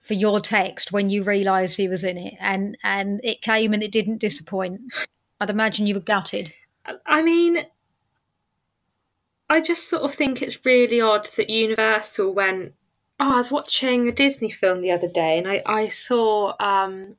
for 0.00 0.14
your 0.14 0.40
text 0.40 0.92
when 0.92 1.08
you 1.08 1.24
realised 1.24 1.76
he 1.76 1.88
was 1.88 2.04
in 2.04 2.18
it. 2.18 2.34
And, 2.38 2.76
and 2.84 3.20
it 3.24 3.40
came 3.40 3.72
and 3.72 3.82
it 3.82 3.92
didn't 3.92 4.18
disappoint. 4.18 4.80
I'd 5.40 5.50
imagine 5.50 5.86
you 5.86 5.94
were 5.94 6.00
gutted. 6.00 6.52
I 7.06 7.22
mean, 7.22 7.66
I 9.48 9.60
just 9.60 9.88
sort 9.88 10.02
of 10.02 10.14
think 10.14 10.42
it's 10.42 10.64
really 10.64 11.00
odd 11.00 11.28
that 11.36 11.50
Universal 11.50 12.34
went. 12.34 12.74
Oh, 13.18 13.32
I 13.32 13.36
was 13.38 13.50
watching 13.50 14.08
a 14.08 14.12
Disney 14.12 14.50
film 14.50 14.82
the 14.82 14.90
other 14.90 15.08
day 15.08 15.38
and 15.38 15.48
I, 15.48 15.62
I 15.64 15.88
saw 15.88 16.52
um, 16.60 17.16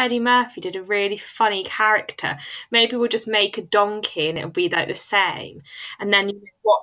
Eddie 0.00 0.18
Murphy 0.18 0.62
did 0.62 0.76
a 0.76 0.82
really 0.82 1.18
funny 1.18 1.62
character. 1.62 2.38
Maybe 2.70 2.96
we'll 2.96 3.08
just 3.08 3.28
make 3.28 3.58
a 3.58 3.62
donkey 3.62 4.30
and 4.30 4.38
it'll 4.38 4.50
be 4.50 4.70
like 4.70 4.88
the 4.88 4.94
same. 4.94 5.60
And 5.98 6.10
then 6.12 6.30
you 6.30 6.34
know, 6.36 6.40
what 6.62 6.82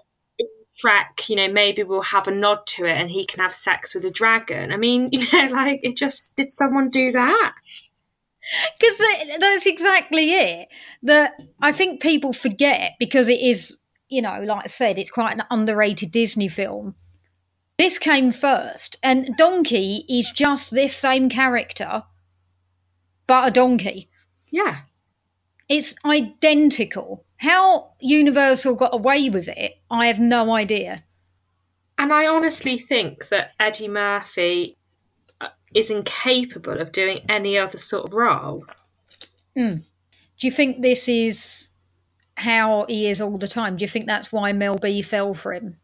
track, 0.77 1.27
you 1.27 1.36
know, 1.36 1.47
maybe 1.47 1.81
we'll 1.81 2.03
have 2.03 2.27
a 2.27 2.31
nod 2.31 2.67
to 2.67 2.86
it 2.86 2.95
and 2.95 3.09
he 3.09 3.25
can 3.25 3.39
have 3.39 3.55
sex 3.55 3.95
with 3.95 4.05
a 4.05 4.12
dragon. 4.12 4.71
I 4.71 4.77
mean, 4.77 5.09
you 5.12 5.25
know, 5.33 5.47
like 5.47 5.79
it 5.81 5.97
just 5.97 6.36
did 6.36 6.53
someone 6.53 6.91
do 6.91 7.12
that? 7.12 7.53
Because 8.79 8.97
that's 9.39 9.65
exactly 9.65 10.33
it. 10.33 10.67
That 11.01 11.33
I 11.59 11.71
think 11.71 12.01
people 12.01 12.33
forget 12.33 12.93
because 13.00 13.27
it 13.27 13.41
is, 13.41 13.79
you 14.09 14.21
know, 14.21 14.39
like 14.43 14.65
I 14.65 14.67
said, 14.67 15.00
it's 15.00 15.09
quite 15.09 15.36
an 15.36 15.43
underrated 15.50 16.12
Disney 16.12 16.47
film. 16.47 16.93
This 17.79 18.00
came 18.00 18.31
first, 18.31 18.97
and 19.03 19.36
Donkey 19.38 20.05
is 20.07 20.31
just 20.31 20.71
this 20.71 20.95
same 20.95 21.29
character 21.29 22.03
but 23.27 23.48
a 23.48 23.51
donkey. 23.51 24.10
Yeah. 24.50 24.79
It's 25.69 25.96
identical. 26.05 27.25
How 27.38 27.91
Universal 28.00 28.75
got 28.75 28.93
away 28.93 29.29
with 29.29 29.48
it, 29.48 29.79
I 29.91 30.07
have 30.07 30.19
no 30.19 30.53
idea. 30.53 31.03
And 31.98 32.13
I 32.13 32.27
honestly 32.27 32.79
think 32.79 33.29
that 33.29 33.51
Eddie 33.60 33.88
Murphy 33.88 34.77
uh, 35.41 35.50
is 35.74 35.89
incapable 35.89 36.79
of 36.79 36.91
doing 36.91 37.25
any 37.27 37.57
other 37.57 37.77
sort 37.77 38.07
of 38.07 38.13
role. 38.13 38.65
Mm. 39.57 39.84
Do 40.39 40.48
you 40.48 40.51
think 40.51 40.81
this 40.81 41.10
is 41.10 41.69
how 42.36 42.86
he 42.88 43.10
is 43.10 43.19
all 43.19 43.38
the 43.38 43.48
time? 43.48 43.77
Do 43.77 43.81
you 43.81 43.88
think 43.88 44.05
that's 44.05 44.31
why 44.31 44.53
Mel 44.53 44.75
B 44.75 45.01
fell 45.01 45.34
for 45.34 45.53
him? 45.53 45.77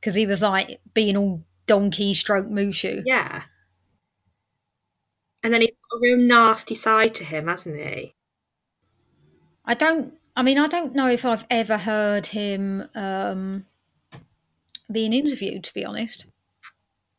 Because 0.00 0.16
he 0.16 0.26
was 0.26 0.42
like 0.42 0.80
being 0.92 1.16
all 1.16 1.44
donkey 1.66 2.14
stroke 2.14 2.48
Mushu. 2.48 3.02
Yeah. 3.06 3.44
And 5.44 5.54
then 5.54 5.60
got 5.60 5.70
a 5.94 5.98
real 6.00 6.16
nasty 6.16 6.74
side 6.74 7.14
to 7.16 7.24
him, 7.24 7.48
hasn't 7.48 7.76
he? 7.76 8.14
I 9.64 9.74
don't. 9.74 10.14
I 10.34 10.42
mean, 10.42 10.58
I 10.58 10.66
don't 10.66 10.94
know 10.94 11.08
if 11.08 11.24
I've 11.24 11.46
ever 11.50 11.76
heard 11.76 12.26
him 12.26 12.88
um, 12.94 13.66
being 14.90 15.12
interviewed. 15.12 15.64
To 15.64 15.74
be 15.74 15.84
honest, 15.84 16.26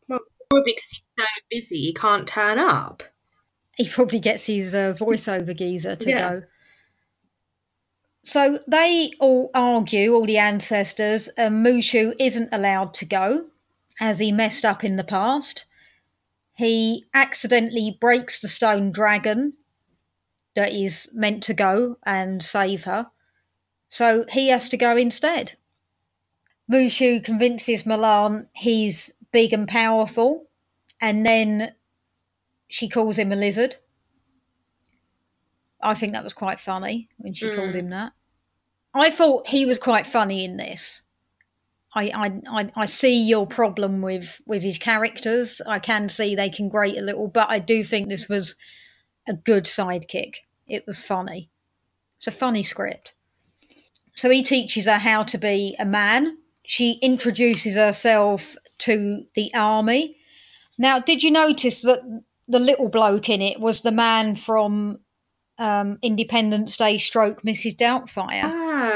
well, 0.08 0.20
probably 0.50 0.74
because 0.74 0.90
he's 0.92 1.02
so 1.18 1.26
busy, 1.50 1.82
he 1.82 1.94
can't 1.94 2.28
turn 2.28 2.58
up. 2.58 3.04
He 3.78 3.88
probably 3.88 4.20
gets 4.20 4.46
his 4.46 4.74
uh, 4.74 4.94
voiceover 5.00 5.56
geezer 5.56 5.96
to 5.96 6.10
yeah. 6.10 6.30
go. 6.30 6.44
So 8.26 8.60
they 8.68 9.12
all 9.20 9.52
argue, 9.54 10.14
all 10.14 10.26
the 10.26 10.38
ancestors, 10.38 11.28
and 11.30 11.66
Mushu 11.66 12.14
isn't 12.20 12.50
allowed 12.54 12.94
to 12.96 13.06
go, 13.06 13.48
as 14.00 14.20
he 14.20 14.32
messed 14.32 14.64
up 14.64 14.84
in 14.84 14.96
the 14.96 15.04
past 15.04 15.66
he 16.54 17.06
accidentally 17.14 17.98
breaks 18.00 18.40
the 18.40 18.48
stone 18.48 18.92
dragon 18.92 19.54
that 20.56 20.72
is 20.72 21.10
meant 21.14 21.44
to 21.44 21.54
go 21.54 21.98
and 22.04 22.44
save 22.44 22.84
her. 22.84 23.08
So 23.90 24.26
he 24.30 24.50
has 24.50 24.70
to 24.70 24.78
go 24.78 24.96
instead. 24.96 25.58
Mushu 26.72 27.24
convinces 27.24 27.86
Milan 27.86 28.48
he's 28.54 29.14
big 29.32 29.52
and 29.52 29.68
powerful, 29.68 30.48
and 31.02 31.26
then 31.26 31.74
she 32.68 32.88
calls 32.88 33.18
him 33.18 33.32
a 33.32 33.36
lizard. 33.36 33.76
I 35.82 35.96
think 35.96 36.14
that 36.14 36.24
was 36.24 36.34
quite 36.34 36.60
funny 36.60 37.10
when 37.18 37.34
she 37.34 37.48
mm. 37.48 37.56
called 37.56 37.76
him 37.76 37.90
that. 37.90 38.14
I 38.94 39.10
thought 39.10 39.48
he 39.48 39.66
was 39.66 39.78
quite 39.78 40.08
funny 40.08 40.46
in 40.46 40.58
this. 40.58 41.02
I, 41.96 42.42
I, 42.52 42.72
I 42.76 42.86
see 42.86 43.16
your 43.16 43.46
problem 43.48 44.02
with 44.02 44.42
with 44.48 44.64
his 44.64 44.78
characters. 44.78 45.62
I 45.68 45.80
can 45.80 46.10
see 46.10 46.36
they 46.36 46.50
can 46.50 46.70
grate 46.70 46.98
a 46.98 47.02
little, 47.02 47.28
but 47.28 47.50
I 47.50 47.60
do 47.60 47.84
think 47.84 48.10
this 48.10 48.28
was 48.28 48.56
a 49.28 49.34
good 49.34 49.66
sidekick. 49.66 50.38
It 50.68 50.86
was 50.88 51.04
funny. 51.04 51.50
It's 52.18 52.28
a 52.28 52.32
funny 52.32 52.64
script. 52.64 53.14
So 54.16 54.30
he 54.30 54.44
teaches 54.44 54.86
her 54.86 54.98
how 54.98 55.24
to 55.24 55.38
be 55.38 55.76
a 55.80 55.86
man. 55.86 56.38
She 56.66 57.00
introduces 57.02 57.76
herself 57.76 58.56
to 58.80 59.26
the 59.36 59.54
army. 59.54 60.18
Now, 60.78 61.00
did 61.00 61.24
you 61.24 61.32
notice 61.32 61.82
that 61.82 62.02
the 62.48 62.60
little 62.60 62.90
bloke 62.90 63.30
in 63.30 63.42
it 63.42 63.60
was 63.60 63.82
the 63.82 63.92
man 63.92 64.36
from 64.36 65.00
um, 65.58 65.98
Independence 66.02 66.78
Day 66.78 66.98
stroke 66.98 67.42
Mrs. 67.44 67.76
Doubtfire. 67.78 68.44
Ah, 68.46 68.93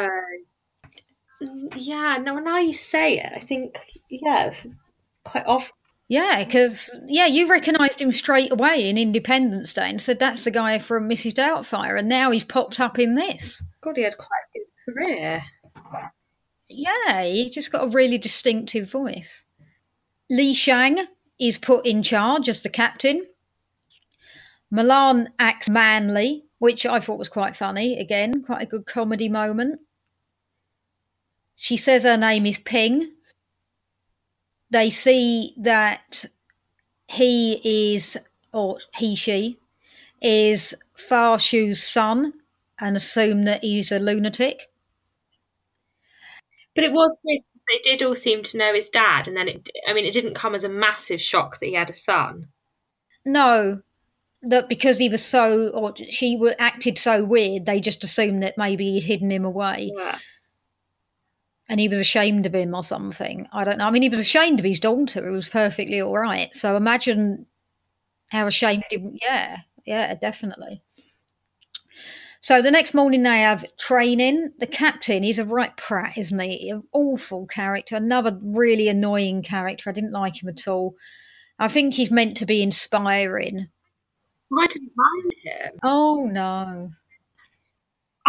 yeah. 1.39 2.17
No, 2.17 2.39
now 2.39 2.60
you 2.60 2.74
say 2.74 3.20
it, 3.20 3.32
I 3.36 3.39
think 3.39 3.77
yeah, 4.10 4.53
quite 5.24 5.46
often. 5.46 5.74
Yeah, 6.10 6.44
because 6.44 6.89
yeah, 7.06 7.25
you 7.25 7.50
recognised 7.50 8.01
him 8.01 8.13
straight 8.13 8.51
away 8.51 8.89
in 8.89 8.98
Independence 8.98 9.74
Day 9.74 9.89
and 9.89 10.01
said 10.01 10.20
that's 10.20 10.46
the 10.46 10.51
guy 10.51 10.79
from 10.79 11.10
Mrs. 11.10 11.34
Doubtfire, 11.34 12.00
and 12.00 12.08
now 12.08 12.32
he's 12.32 12.46
popped 12.46 12.79
up 12.79 12.98
in 12.98 13.15
this. 13.15 13.62
God, 13.82 13.98
he 13.98 14.03
had 14.03 14.17
quite 14.17 14.27
a 14.56 14.60
good 14.60 14.94
career. 14.94 15.44
Yeah, 16.70 17.24
he 17.24 17.50
just 17.50 17.72
got 17.72 17.86
a 17.86 17.89
really 17.89 18.17
distinctive 18.17 18.89
voice. 18.89 19.44
Li 20.29 20.53
Shang 20.53 21.08
is 21.39 21.58
put 21.58 21.86
in 21.86 22.03
charge 22.03 22.48
as 22.48 22.63
the 22.63 22.70
captain. 22.70 23.25
Milan 24.72 25.29
acts 25.39 25.70
manly, 25.70 26.46
which 26.60 26.86
I 26.86 27.00
thought 27.00 27.20
was 27.20 27.29
quite 27.29 27.56
funny. 27.56 28.00
Again, 28.00 28.44
quite 28.44 28.62
a 28.62 28.65
good 28.65 28.86
comedy 28.86 29.29
moment. 29.29 29.82
She 31.58 31.76
says 31.76 32.04
her 32.04 32.18
name 32.18 32.46
is 32.46 32.60
Ping. 32.60 33.12
They 34.70 34.90
see 34.90 35.54
that 35.58 36.26
he 37.08 37.92
is, 37.94 38.16
or 38.54 38.80
he, 38.96 39.16
she, 39.16 39.60
is 40.22 40.76
Fa 40.96 41.38
Zhou's 41.38 41.84
son 41.84 42.34
and 42.80 42.96
assume 42.96 43.46
that 43.46 43.64
he's 43.64 43.92
a 43.92 44.00
lunatic. 44.00 44.70
But 46.76 46.84
it 46.84 46.94
was 46.94 47.18
weird. 47.24 47.42
They 47.68 47.80
did 47.80 48.04
all 48.04 48.16
seem 48.16 48.44
to 48.44 48.58
know 48.58 48.74
his 48.74 48.88
dad, 48.88 49.28
and 49.28 49.36
then 49.36 49.50
it, 49.50 49.70
I 49.88 49.94
mean, 49.94 50.06
it 50.06 50.14
didn't 50.14 50.36
come 50.36 50.56
as 50.56 50.64
a 50.64 50.70
massive 50.70 51.22
shock 51.22 51.60
that 51.60 51.66
he 51.66 51.74
had 51.74 51.90
a 51.90 51.94
son. 51.94 52.48
No, 53.26 53.82
that 54.44 54.70
because 54.70 55.00
he 55.00 55.10
was 55.10 55.26
so, 55.26 55.70
or 55.70 55.94
she 56.10 56.40
acted 56.60 56.98
so 56.98 57.26
weird, 57.26 57.66
they 57.66 57.82
just 57.82 58.06
assumed 58.06 58.42
that 58.44 58.58
maybe 58.58 58.94
he'd 58.94 59.04
hidden 59.04 59.32
him 59.32 59.44
away. 59.44 59.92
Yeah. 59.98 60.20
And 61.69 61.79
he 61.79 61.89
was 61.89 62.00
ashamed 62.00 62.45
of 62.45 62.55
him 62.55 62.74
or 62.74 62.83
something. 62.83 63.47
I 63.51 63.63
don't 63.63 63.77
know. 63.77 63.88
I 63.88 63.91
mean, 63.91 64.01
he 64.01 64.09
was 64.09 64.19
ashamed 64.19 64.59
of 64.59 64.65
his 64.65 64.79
daughter, 64.79 65.21
who 65.21 65.33
was 65.33 65.50
perfectly 65.50 66.01
all 66.01 66.17
right. 66.17 66.55
So 66.55 66.77
imagine 66.77 67.45
how 68.27 68.47
ashamed 68.47 68.86
he, 68.89 69.19
yeah, 69.21 69.57
yeah, 69.86 70.15
definitely. 70.15 70.81
So 72.39 72.62
the 72.62 72.71
next 72.71 72.93
morning 72.93 73.24
they 73.24 73.39
have 73.39 73.65
training. 73.77 74.53
The 74.59 74.67
captain, 74.67 75.24
he's 75.24 75.39
a 75.39 75.45
right 75.45 75.75
prat, 75.75 76.17
isn't 76.17 76.39
he? 76.39 76.69
An 76.69 76.83
awful 76.93 77.47
character, 77.47 77.95
another 77.95 78.39
really 78.41 78.88
annoying 78.88 79.41
character. 79.41 79.89
I 79.89 79.93
didn't 79.93 80.12
like 80.12 80.41
him 80.41 80.50
at 80.50 80.67
all. 80.67 80.95
I 81.59 81.67
think 81.67 81.95
he's 81.95 82.12
meant 82.12 82.38
to 82.38 82.45
be 82.45 82.62
inspiring. 82.62 83.67
I 84.57 84.67
didn't 84.67 84.91
mind 84.95 85.33
him. 85.43 85.79
Oh 85.83 86.25
no. 86.31 86.91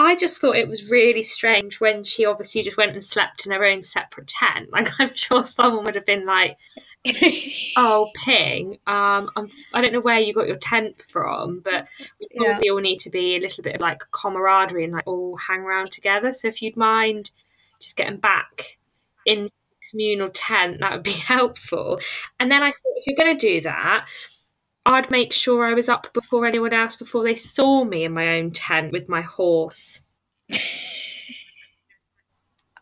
I 0.00 0.14
just 0.14 0.40
thought 0.40 0.54
it 0.54 0.68
was 0.68 0.90
really 0.92 1.24
strange 1.24 1.80
when 1.80 2.04
she 2.04 2.24
obviously 2.24 2.62
just 2.62 2.76
went 2.76 2.92
and 2.92 3.04
slept 3.04 3.44
in 3.44 3.52
her 3.52 3.64
own 3.64 3.82
separate 3.82 4.28
tent. 4.28 4.70
Like 4.72 4.88
I'm 5.00 5.12
sure 5.12 5.44
someone 5.44 5.84
would 5.84 5.96
have 5.96 6.06
been 6.06 6.24
like, 6.24 6.56
"Oh, 7.76 8.08
Ping, 8.24 8.78
um, 8.86 9.28
I'm, 9.36 9.50
I 9.74 9.80
don't 9.80 9.92
know 9.92 10.00
where 10.00 10.20
you 10.20 10.32
got 10.32 10.46
your 10.46 10.56
tent 10.58 11.02
from, 11.02 11.60
but 11.60 11.88
we 12.20 12.28
probably 12.36 12.66
Yeah. 12.66 12.72
all 12.72 12.78
need 12.80 13.00
to 13.00 13.10
be 13.10 13.34
a 13.36 13.40
little 13.40 13.64
bit 13.64 13.74
of 13.74 13.80
like 13.80 14.00
camaraderie 14.12 14.84
and 14.84 14.92
like 14.92 15.06
all 15.06 15.36
hang 15.36 15.60
around 15.60 15.90
together. 15.90 16.32
So 16.32 16.46
if 16.46 16.62
you'd 16.62 16.76
mind 16.76 17.32
just 17.80 17.96
getting 17.96 18.18
back 18.18 18.78
in 19.26 19.50
communal 19.90 20.30
tent, 20.32 20.78
that 20.80 20.92
would 20.92 21.02
be 21.02 21.10
helpful." 21.34 22.00
And 22.38 22.52
then 22.52 22.62
I 22.62 22.68
thought, 22.70 22.96
if 22.96 23.06
you're 23.08 23.16
going 23.16 23.36
to 23.36 23.46
do 23.46 23.60
that. 23.62 24.06
I'd 24.88 25.10
make 25.10 25.34
sure 25.34 25.66
I 25.66 25.74
was 25.74 25.90
up 25.90 26.10
before 26.14 26.46
anyone 26.46 26.72
else, 26.72 26.96
before 26.96 27.22
they 27.22 27.34
saw 27.34 27.84
me 27.84 28.04
in 28.04 28.12
my 28.12 28.38
own 28.38 28.52
tent 28.52 28.90
with 28.90 29.06
my 29.06 29.20
horse. 29.20 30.00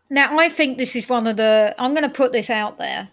Now 0.08 0.38
I 0.38 0.48
think 0.48 0.78
this 0.78 0.94
is 0.94 1.08
one 1.08 1.26
of 1.26 1.36
the. 1.36 1.74
I'm 1.78 1.92
going 1.94 2.08
to 2.08 2.08
put 2.08 2.32
this 2.32 2.48
out 2.48 2.78
there. 2.78 3.08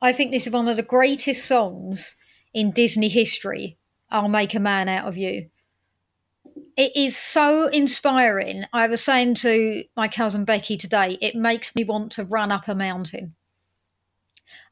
I 0.00 0.14
think 0.14 0.30
this 0.30 0.46
is 0.46 0.52
one 0.52 0.66
of 0.66 0.78
the 0.78 0.82
greatest 0.82 1.44
songs 1.44 2.16
in 2.54 2.70
Disney 2.70 3.10
history. 3.10 3.76
I'll 4.10 4.28
make 4.28 4.54
a 4.54 4.60
man 4.60 4.88
out 4.88 5.06
of 5.06 5.18
you. 5.18 5.50
It 6.78 6.96
is 6.96 7.18
so 7.18 7.66
inspiring. 7.66 8.64
I 8.72 8.88
was 8.88 9.04
saying 9.04 9.34
to 9.36 9.84
my 9.94 10.08
cousin 10.08 10.46
Becky 10.46 10.78
today, 10.78 11.18
it 11.20 11.34
makes 11.34 11.74
me 11.76 11.84
want 11.84 12.12
to 12.12 12.24
run 12.24 12.50
up 12.50 12.66
a 12.66 12.74
mountain. 12.74 13.34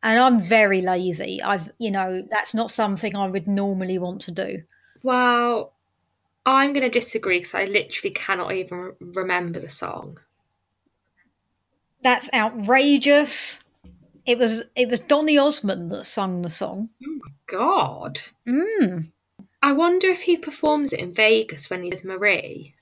And 0.03 0.19
I'm 0.19 0.41
very 0.41 0.81
lazy. 0.81 1.43
I've, 1.43 1.71
you 1.79 1.91
know, 1.91 2.27
that's 2.31 2.55
not 2.55 2.71
something 2.71 3.15
I 3.15 3.29
would 3.29 3.47
normally 3.47 3.99
want 3.99 4.23
to 4.23 4.31
do. 4.31 4.63
Well, 5.03 5.73
I'm 6.47 6.73
going 6.73 6.83
to 6.83 6.91
disagree 6.91 7.39
because 7.39 7.55
I 7.55 7.65
literally 7.65 8.15
cannot 8.15 8.53
even 8.53 8.95
remember 9.01 9.61
the 9.61 9.69
song. 9.69 10.19
That's 12.03 12.31
outrageous. 12.33 13.63
It 14.25 14.39
was 14.39 14.65
it 14.75 14.89
was 14.89 15.01
Donny 15.01 15.37
Osmond 15.37 15.91
that 15.91 16.05
sung 16.05 16.43
the 16.43 16.51
song. 16.51 16.89
Oh 17.05 17.21
my 17.23 17.33
god. 17.47 18.21
Mm. 18.47 19.09
I 19.63 19.73
wonder 19.73 20.09
if 20.09 20.23
he 20.23 20.37
performs 20.37 20.93
it 20.93 21.01
in 21.01 21.13
Vegas 21.13 21.69
when 21.69 21.83
he's 21.83 21.93
with 21.93 22.05
Marie. 22.05 22.75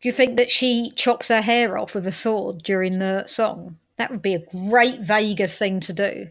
Do 0.00 0.08
you 0.08 0.12
think 0.12 0.36
that 0.36 0.50
she 0.50 0.92
chops 0.96 1.28
her 1.28 1.42
hair 1.42 1.76
off 1.78 1.94
with 1.94 2.06
a 2.06 2.12
sword 2.12 2.62
during 2.62 2.98
the 2.98 3.26
song? 3.26 3.78
That 3.98 4.10
would 4.10 4.22
be 4.22 4.34
a 4.34 4.46
great 4.70 5.00
Vegas 5.00 5.58
thing 5.58 5.80
to 5.80 5.92
do. 5.92 6.28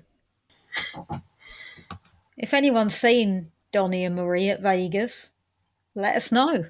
If 2.38 2.54
anyone's 2.54 2.96
seen 2.96 3.52
Donny 3.72 4.06
and 4.06 4.16
Marie 4.16 4.50
at 4.50 4.62
Vegas, 4.62 5.30
let 5.94 6.16
us 6.16 6.32
know. 6.32 6.66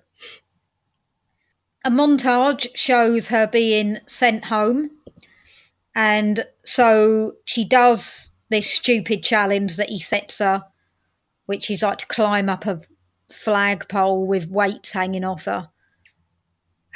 A 1.86 1.89
montage 1.89 2.67
shows 2.75 3.27
her 3.27 3.47
being 3.47 3.99
sent 4.07 4.45
home, 4.45 4.89
and 5.95 6.43
so 6.65 7.33
she 7.45 7.63
does 7.63 8.31
this 8.49 8.69
stupid 8.69 9.23
challenge 9.23 9.77
that 9.77 9.89
he 9.89 9.99
sets 9.99 10.39
her, 10.39 10.63
which 11.45 11.69
is 11.69 11.83
like 11.83 11.99
to 11.99 12.07
climb 12.07 12.49
up 12.49 12.65
a 12.65 12.81
flagpole 13.29 14.25
with 14.25 14.49
weights 14.49 14.93
hanging 14.93 15.23
off 15.23 15.45
her 15.45 15.69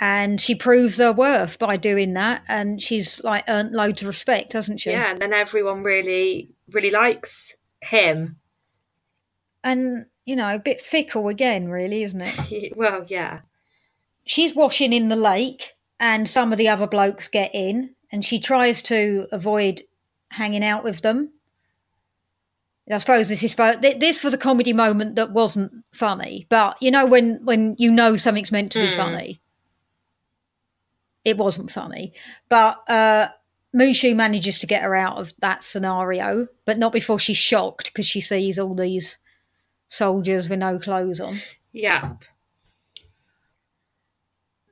and 0.03 0.41
she 0.41 0.55
proves 0.55 0.97
her 0.97 1.13
worth 1.13 1.59
by 1.59 1.77
doing 1.77 2.13
that 2.15 2.41
and 2.47 2.81
she's 2.81 3.23
like 3.23 3.43
earned 3.47 3.71
loads 3.71 4.01
of 4.01 4.07
respect 4.07 4.53
hasn't 4.53 4.81
she 4.81 4.89
Yeah, 4.89 5.11
and 5.11 5.19
then 5.21 5.31
everyone 5.31 5.83
really, 5.83 6.49
really 6.71 6.89
likes 6.89 7.55
him. 7.81 8.37
and 9.63 10.05
you 10.25 10.35
know 10.35 10.53
a 10.55 10.59
bit 10.59 10.81
fickle 10.81 11.27
again 11.29 11.69
really 11.69 12.03
isn't 12.03 12.21
it 12.21 12.73
well, 12.77 13.05
yeah. 13.07 13.39
she's 14.25 14.55
washing 14.55 14.91
in 14.93 15.09
the 15.09 15.15
lake 15.15 15.73
and 15.99 16.27
some 16.29 16.51
of 16.51 16.57
the 16.57 16.67
other 16.67 16.87
blokes 16.87 17.27
get 17.27 17.51
in 17.53 17.91
and 18.11 18.25
she 18.25 18.39
tries 18.39 18.81
to 18.81 19.27
avoid 19.31 19.83
hanging 20.29 20.63
out 20.63 20.83
with 20.83 21.01
them 21.01 21.31
I 22.91 22.97
suppose 22.97 23.29
this 23.29 23.41
is 23.43 23.55
this 23.55 24.21
was 24.23 24.33
a 24.33 24.37
comedy 24.37 24.73
moment 24.73 25.15
that 25.15 25.31
wasn't 25.31 25.71
funny, 25.93 26.45
but 26.49 26.75
you 26.81 26.91
know 26.91 27.05
when 27.05 27.39
when 27.45 27.75
you 27.79 27.89
know 27.89 28.17
something's 28.17 28.51
meant 28.51 28.73
to 28.73 28.79
be 28.81 28.89
Hmm. 28.89 28.97
funny, 28.97 29.40
it 31.23 31.37
wasn't 31.37 31.71
funny. 31.71 32.13
But 32.49 32.77
uh, 32.87 33.29
Mushu 33.75 34.15
manages 34.15 34.59
to 34.59 34.67
get 34.67 34.83
her 34.83 34.95
out 34.95 35.17
of 35.17 35.33
that 35.39 35.63
scenario, 35.63 36.47
but 36.65 36.77
not 36.77 36.93
before 36.93 37.19
she's 37.19 37.37
shocked 37.37 37.91
because 37.93 38.05
she 38.05 38.21
sees 38.21 38.59
all 38.59 38.75
these 38.75 39.17
soldiers 39.87 40.49
with 40.49 40.59
no 40.59 40.79
clothes 40.79 41.19
on. 41.19 41.41
Yeah. 41.71 42.13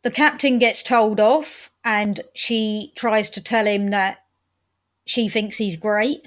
The 0.01 0.11
captain 0.11 0.59
gets 0.59 0.81
told 0.81 1.19
off, 1.19 1.71
and 1.83 2.21
she 2.33 2.93
tries 2.95 3.29
to 3.31 3.43
tell 3.43 3.65
him 3.65 3.89
that 3.89 4.19
she 5.05 5.27
thinks 5.27 5.57
he's 5.57 5.75
great. 5.75 6.21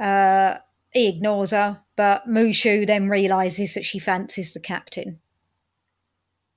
Uh, 0.00 0.56
he 0.92 1.08
ignores 1.08 1.50
her, 1.50 1.80
but 1.96 2.26
Mushu 2.26 2.86
then 2.86 3.08
realizes 3.10 3.74
that 3.74 3.84
she 3.84 3.98
fancies 3.98 4.54
the 4.54 4.60
captain. 4.60 5.20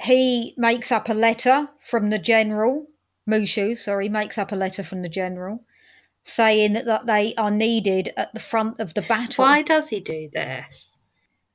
He 0.01 0.53
makes 0.57 0.91
up 0.91 1.09
a 1.09 1.13
letter 1.13 1.69
from 1.79 2.09
the 2.09 2.19
general. 2.19 2.87
Mushu, 3.29 3.77
sorry, 3.77 4.09
makes 4.09 4.37
up 4.37 4.51
a 4.51 4.55
letter 4.55 4.83
from 4.83 5.01
the 5.01 5.09
general 5.09 5.63
saying 6.23 6.73
that, 6.73 6.85
that 6.85 7.05
they 7.05 7.35
are 7.35 7.51
needed 7.51 8.11
at 8.15 8.33
the 8.33 8.39
front 8.39 8.79
of 8.79 8.93
the 8.93 9.01
battle. 9.01 9.43
Why 9.43 9.61
does 9.61 9.89
he 9.89 9.99
do 9.99 10.29
this? 10.33 10.95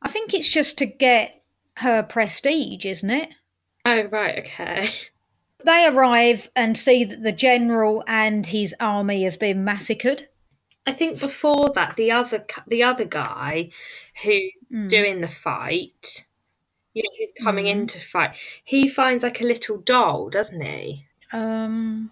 I 0.03 0.11
think 0.11 0.35
it's 0.35 0.49
just 0.49 0.79
to 0.79 0.87
get 0.87 1.43
her 1.79 2.03
prestige, 2.03 2.85
isn't 2.85 3.11
it? 3.11 3.31
Oh, 3.85 4.03
right, 4.05 4.39
okay. 4.39 4.91
They 5.65 5.87
arrive 5.87 6.51
and 6.55 6.79
see 6.79 7.05
that 7.05 7.23
the 7.23 7.33
general 7.33 8.05
and 8.07 8.47
his 8.47 8.75
army 8.79 9.25
have 9.25 9.39
been 9.39 9.65
massacred. 9.65 10.29
I 10.87 10.93
think 10.93 11.19
before 11.19 11.71
that, 11.75 11.97
the 11.97 12.13
other 12.13 12.47
the 12.67 12.83
other 12.83 13.05
guy 13.05 13.71
who's 14.23 14.53
Mm. 14.73 14.89
doing 14.91 15.21
the 15.21 15.29
fight, 15.29 16.25
you 16.99 17.03
know, 17.05 17.11
who's 17.19 17.33
coming 17.45 17.67
Mm. 17.67 17.71
in 17.71 17.87
to 17.89 18.01
fight, 18.01 18.37
he 18.65 18.89
finds 18.89 19.23
like 19.25 19.41
a 19.41 19.45
little 19.45 19.79
doll, 19.79 20.29
doesn't 20.31 20.61
he? 20.61 21.07
Um, 21.33 22.11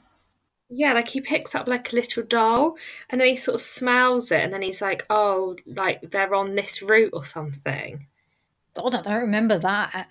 Yeah, 0.68 0.92
like 0.94 1.08
he 1.08 1.20
picks 1.20 1.54
up 1.54 1.68
like 1.68 1.92
a 1.92 1.96
little 1.96 2.22
doll 2.24 2.76
and 3.10 3.20
then 3.20 3.28
he 3.28 3.36
sort 3.36 3.54
of 3.56 3.60
smells 3.60 4.30
it 4.32 4.42
and 4.42 4.52
then 4.52 4.62
he's 4.62 4.82
like, 4.82 5.04
oh, 5.10 5.56
like 5.66 6.10
they're 6.10 6.34
on 6.34 6.54
this 6.56 6.82
route 6.82 7.10
or 7.12 7.24
something. 7.24 8.06
God, 8.74 8.94
I 8.94 9.02
don't 9.02 9.20
remember 9.22 9.58
that. 9.60 10.08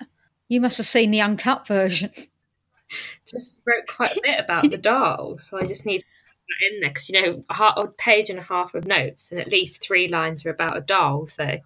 You 0.48 0.62
must 0.62 0.78
have 0.78 0.86
seen 0.88 1.12
the 1.12 1.22
uncut 1.22 1.68
version. 1.68 2.12
Just 3.28 3.62
wrote 3.66 3.88
quite 3.88 4.16
a 4.16 4.22
bit 4.22 4.40
about 4.40 4.70
the 4.70 4.78
doll, 4.92 5.38
so 5.40 5.58
I 5.58 5.66
just 5.66 5.86
need 5.88 6.02
that 6.02 6.72
in 6.72 6.80
there 6.82 6.92
because 6.92 7.10
you 7.10 7.20
know 7.22 7.44
a, 7.50 7.82
a 7.82 7.88
page 7.88 8.30
and 8.30 8.38
a 8.40 8.44
half 8.44 8.76
of 8.76 8.86
notes 8.86 9.32
and 9.32 9.40
at 9.40 9.52
least 9.52 9.82
three 9.82 10.08
lines 10.08 10.46
are 10.46 10.52
about 10.52 10.78
a 10.78 10.82
doll. 10.82 11.28
So 11.28 11.58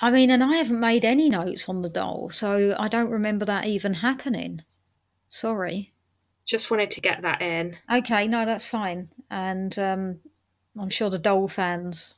I 0.00 0.10
mean, 0.10 0.30
and 0.30 0.42
I 0.42 0.56
haven't 0.56 0.80
made 0.80 1.04
any 1.04 1.28
notes 1.28 1.68
on 1.68 1.82
the 1.82 1.90
doll, 1.90 2.30
so 2.30 2.74
I 2.78 2.88
don't 2.88 3.10
remember 3.10 3.44
that 3.44 3.66
even 3.66 3.94
happening. 3.94 4.62
Sorry. 5.28 5.92
Just 6.46 6.70
wanted 6.70 6.90
to 6.92 7.00
get 7.00 7.22
that 7.22 7.42
in. 7.42 7.76
Okay, 7.92 8.26
no, 8.26 8.44
that's 8.46 8.68
fine. 8.68 9.10
And 9.30 9.78
um, 9.78 10.20
I'm 10.78 10.90
sure 10.90 11.10
the 11.10 11.18
doll 11.18 11.48
fans 11.48 12.16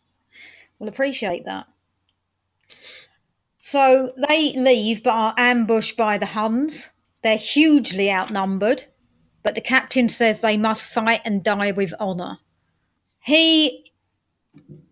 will 0.79 0.89
appreciate 0.89 1.45
that. 1.45 1.67
So 3.59 4.13
they 4.29 4.53
leave 4.55 5.03
but 5.03 5.15
are 5.15 5.35
ambushed 5.37 5.97
by 5.97 6.19
the 6.19 6.27
Huns. 6.27 6.93
They're 7.23 7.37
hugely 7.37 8.11
outnumbered, 8.11 8.87
but 9.43 9.55
the 9.55 9.61
captain 9.61 10.09
says 10.09 10.41
they 10.41 10.57
must 10.57 10.87
fight 10.87 11.21
and 11.25 11.45
die 11.45 11.73
with 11.73 11.95
honour. 12.01 12.39
He 13.21 13.92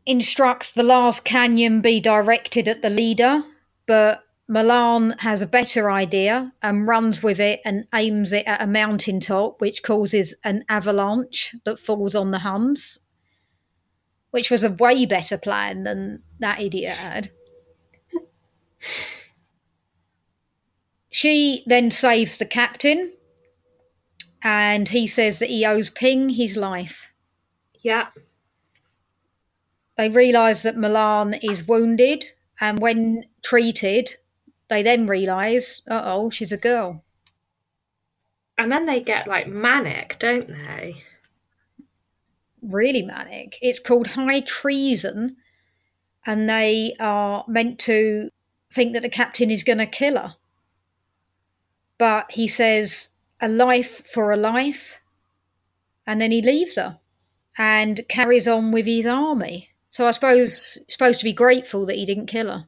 instructs 0.07 0.73
the 0.73 0.83
last 0.83 1.25
canyon 1.25 1.81
be 1.81 2.01
directed 2.01 2.69
at 2.69 2.83
the 2.83 2.91
leader, 2.91 3.43
but 3.87 4.25
Milan 4.49 5.15
has 5.19 5.43
a 5.43 5.47
better 5.47 5.91
idea 5.91 6.53
and 6.61 6.89
runs 6.89 7.23
with 7.23 7.39
it 7.39 7.61
and 7.65 7.87
aims 7.95 8.33
it 8.33 8.45
at 8.47 8.61
a 8.61 8.67
mountaintop, 8.67 9.61
which 9.61 9.85
causes 9.85 10.35
an 10.43 10.65
avalanche 10.69 11.55
that 11.65 11.79
falls 11.79 12.17
on 12.17 12.33
the 12.33 12.41
Huns, 12.41 12.99
which 14.33 14.51
was 14.51 14.65
a 14.65 14.73
way 14.73 15.07
better 15.07 15.39
plan 15.39 15.85
than 15.85 16.23
that 16.41 16.61
idiot 16.61 16.97
had. 16.97 17.31
she 21.11 21.63
then 21.67 21.93
saves 21.93 22.37
the 22.39 22.47
captain, 22.47 23.13
and 24.43 24.89
he 24.89 25.07
says 25.07 25.39
that 25.39 25.51
he 25.51 25.65
owes 25.65 25.91
Ping 25.91 26.31
his 26.31 26.57
life. 26.57 27.13
Yeah. 27.83 28.09
They 30.01 30.09
realise 30.09 30.63
that 30.63 30.79
Milan 30.79 31.35
is 31.43 31.69
wounded, 31.69 32.25
and 32.59 32.79
when 32.79 33.27
treated, 33.43 34.17
they 34.71 34.83
then 34.83 35.07
realise, 35.07 35.83
uh 35.91 36.01
oh, 36.03 36.31
she's 36.31 36.53
a 36.53 36.57
girl. 36.57 37.05
And 38.57 38.73
then 38.73 38.87
they 38.87 39.03
get 39.03 39.29
like 39.29 39.47
manic, 39.47 40.19
don't 40.19 40.49
they? 40.49 41.05
Really 42.63 43.03
manic. 43.03 43.59
It's 43.61 43.79
called 43.79 44.07
high 44.07 44.41
treason, 44.41 45.37
and 46.25 46.49
they 46.49 46.97
are 46.99 47.45
meant 47.47 47.79
to 47.81 48.31
think 48.73 48.95
that 48.95 49.03
the 49.03 49.11
captain 49.11 49.51
is 49.51 49.63
going 49.63 49.81
to 49.81 49.87
kill 49.87 50.17
her. 50.17 50.37
But 51.99 52.33
he 52.33 52.49
says, 52.49 53.11
a 53.39 53.49
life 53.49 54.07
for 54.07 54.33
a 54.33 54.39
life, 54.39 55.03
and 56.07 56.23
then 56.23 56.33
he 56.33 56.41
leaves 56.41 56.77
her 56.77 57.01
and 57.59 58.01
carries 58.09 58.49
on 58.49 58.73
with 58.73 58.87
his 58.87 59.05
army. 59.05 59.67
So 59.91 60.07
I 60.07 60.13
suppose 60.13 60.79
supposed 60.89 61.21
to 61.21 61.25
be 61.25 61.33
grateful 61.33 61.87
that 61.87 61.97
he 61.97 62.07
didn't 62.07 62.27
kill 62.27 62.49
her. 62.49 62.67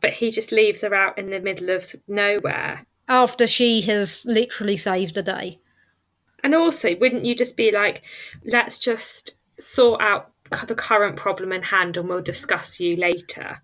But 0.00 0.12
he 0.12 0.30
just 0.30 0.52
leaves 0.52 0.82
her 0.82 0.94
out 0.94 1.18
in 1.18 1.30
the 1.30 1.40
middle 1.40 1.70
of 1.70 1.94
nowhere. 2.08 2.84
After 3.08 3.46
she 3.46 3.82
has 3.82 4.24
literally 4.26 4.76
saved 4.76 5.14
the 5.14 5.22
day. 5.22 5.60
And 6.42 6.54
also, 6.54 6.96
wouldn't 6.96 7.24
you 7.24 7.34
just 7.34 7.56
be 7.56 7.70
like, 7.70 8.02
let's 8.44 8.78
just 8.78 9.36
sort 9.58 10.00
out 10.00 10.32
the 10.66 10.74
current 10.74 11.16
problem 11.16 11.52
in 11.52 11.62
hand 11.62 11.96
and 11.96 12.08
we'll 12.08 12.20
discuss 12.20 12.78
you 12.80 12.96
later? 12.96 13.62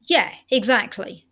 Yeah, 0.00 0.32
exactly. 0.50 1.26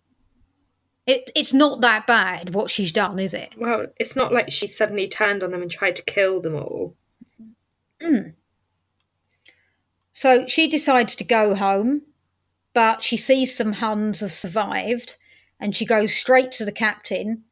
It, 1.07 1.31
it's 1.35 1.53
not 1.53 1.83
that 1.83 2.07
bad 2.07 2.55
what 2.55 2.71
she's 2.71 2.93
done, 2.93 3.19
is 3.19 3.35
it? 3.35 3.55
Well, 3.59 3.87
it's 3.99 4.17
not 4.17 4.33
like 4.33 4.51
she 4.51 4.67
suddenly 4.67 5.07
turned 5.07 5.43
on 5.43 5.51
them 5.51 5.63
and 5.63 5.71
tried 5.71 5.97
to 5.97 6.03
kill 6.03 6.41
them 6.41 6.57
all. 6.57 6.97
Mm. 8.03 8.35
So 10.15 10.47
she 10.47 10.69
decides 10.69 11.17
to 11.17 11.25
go 11.25 11.57
home, 11.57 12.03
but 12.73 13.03
she 13.03 13.17
sees 13.17 13.55
some 13.55 13.73
Huns 13.73 14.21
have 14.21 14.33
survived 14.33 15.17
and 15.59 15.75
she 15.75 15.85
goes 15.85 16.15
straight 16.15 16.53
to 16.53 16.65
the 16.65 16.73
captain, 16.73 17.43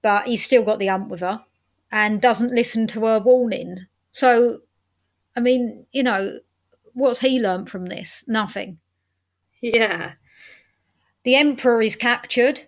but 0.00 0.26
he's 0.26 0.42
still 0.42 0.64
got 0.64 0.78
the 0.78 0.88
ump 0.88 1.08
with 1.08 1.20
her 1.20 1.44
and 1.92 2.20
doesn't 2.20 2.54
listen 2.54 2.86
to 2.88 3.04
her 3.04 3.20
warning. 3.20 3.86
So, 4.12 4.62
I 5.36 5.40
mean, 5.40 5.86
you 5.92 6.02
know, 6.02 6.40
what's 6.94 7.20
he 7.20 7.38
learnt 7.38 7.68
from 7.68 7.86
this? 7.86 8.24
Nothing. 8.26 8.78
Yeah. 9.60 10.14
The 11.24 11.36
Emperor 11.36 11.82
is 11.82 11.96
captured 11.96 12.62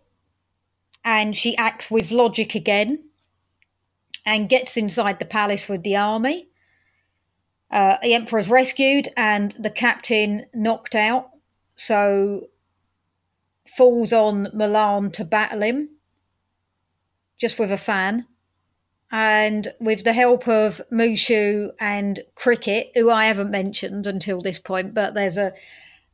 and 1.06 1.34
she 1.34 1.56
acts 1.56 1.90
with 1.90 2.10
logic 2.10 2.54
again 2.54 3.02
and 4.26 4.50
gets 4.50 4.76
inside 4.76 5.18
the 5.20 5.24
palace 5.24 5.70
with 5.70 5.84
the 5.84 5.96
army. 5.96 6.48
Uh, 7.72 7.96
the 8.02 8.12
emperor 8.12 8.38
is 8.38 8.50
rescued 8.50 9.08
and 9.16 9.52
the 9.52 9.70
captain 9.70 10.44
knocked 10.54 10.94
out, 10.94 11.30
so 11.74 12.48
falls 13.66 14.12
on 14.12 14.48
Milan 14.52 15.10
to 15.12 15.24
battle 15.24 15.62
him, 15.62 15.88
just 17.38 17.58
with 17.58 17.72
a 17.72 17.78
fan. 17.78 18.26
And 19.10 19.72
with 19.78 20.04
the 20.04 20.12
help 20.14 20.48
of 20.48 20.80
Mushu 20.90 21.70
and 21.78 22.20
Cricket, 22.34 22.92
who 22.94 23.10
I 23.10 23.26
haven't 23.26 23.50
mentioned 23.50 24.06
until 24.06 24.40
this 24.40 24.58
point, 24.58 24.94
but 24.94 25.12
there's 25.14 25.36
a 25.36 25.52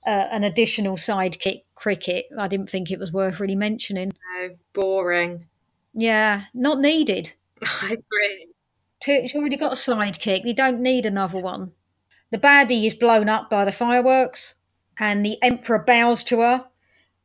uh, 0.06 0.28
an 0.30 0.42
additional 0.42 0.96
sidekick, 0.96 1.64
Cricket. 1.74 2.26
I 2.36 2.48
didn't 2.48 2.70
think 2.70 2.90
it 2.90 2.98
was 2.98 3.12
worth 3.12 3.40
really 3.40 3.54
mentioning. 3.56 4.12
No, 4.36 4.56
boring. 4.72 5.46
Yeah, 5.92 6.44
not 6.54 6.80
needed. 6.80 7.32
I 7.62 7.92
agree. 7.92 8.48
She's 9.02 9.34
already 9.34 9.56
got 9.56 9.72
a 9.72 9.76
sidekick. 9.76 10.44
You 10.44 10.54
don't 10.54 10.80
need 10.80 11.06
another 11.06 11.40
one. 11.40 11.72
The 12.30 12.38
baddie 12.38 12.86
is 12.86 12.94
blown 12.94 13.28
up 13.28 13.48
by 13.48 13.64
the 13.64 13.72
fireworks, 13.72 14.54
and 14.98 15.24
the 15.24 15.42
Emperor 15.42 15.82
bows 15.86 16.22
to 16.24 16.40
her, 16.40 16.66